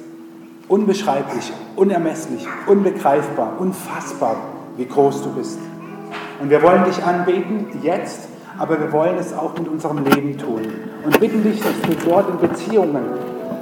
unbeschreiblich, 0.71 1.53
unermesslich, 1.75 2.47
unbegreifbar, 2.67 3.55
unfassbar, 3.59 4.37
wie 4.77 4.87
groß 4.87 5.23
du 5.25 5.31
bist. 5.31 5.59
Und 6.41 6.49
wir 6.49 6.63
wollen 6.63 6.85
dich 6.85 7.05
anbeten, 7.05 7.67
jetzt, 7.83 8.29
aber 8.57 8.79
wir 8.79 8.93
wollen 8.93 9.19
es 9.19 9.33
auch 9.37 9.59
mit 9.59 9.67
unserem 9.67 10.05
Leben 10.05 10.39
tun. 10.39 10.63
Und 11.05 11.19
bitten 11.19 11.43
dich, 11.43 11.61
dass 11.61 11.81
du 11.83 12.09
dort 12.09 12.31
in 12.31 12.39
Beziehungen, 12.39 13.03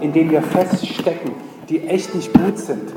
in 0.03 0.13
denen 0.13 0.31
wir 0.31 0.43
feststecken, 0.43 1.33
die 1.71 1.89
echt 1.89 2.15
nicht 2.15 2.33
gut 2.35 2.59
sind, 2.59 2.93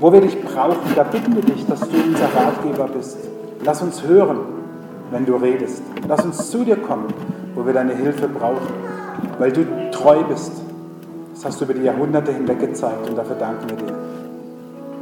wo 0.00 0.12
wir 0.12 0.22
dich 0.22 0.42
brauchen, 0.42 0.94
da 0.96 1.02
bitten 1.02 1.36
wir 1.36 1.42
dich, 1.42 1.66
dass 1.66 1.80
du 1.80 1.96
unser 2.06 2.34
Ratgeber 2.34 2.88
bist. 2.88 3.18
Lass 3.62 3.82
uns 3.82 4.02
hören, 4.02 4.38
wenn 5.10 5.26
du 5.26 5.36
redest. 5.36 5.82
Lass 6.08 6.24
uns 6.24 6.50
zu 6.50 6.64
dir 6.64 6.76
kommen, 6.76 7.12
wo 7.54 7.66
wir 7.66 7.74
deine 7.74 7.94
Hilfe 7.94 8.28
brauchen, 8.28 8.72
weil 9.38 9.52
du 9.52 9.90
treu 9.90 10.24
bist. 10.24 10.52
Das 11.42 11.54
hast 11.54 11.60
du 11.60 11.64
über 11.64 11.74
die 11.74 11.82
Jahrhunderte 11.82 12.32
hinweg 12.32 12.60
gezeigt 12.60 13.08
und 13.08 13.16
dafür 13.16 13.34
danken 13.34 13.68
wir 13.68 13.76
dir. 13.76 14.21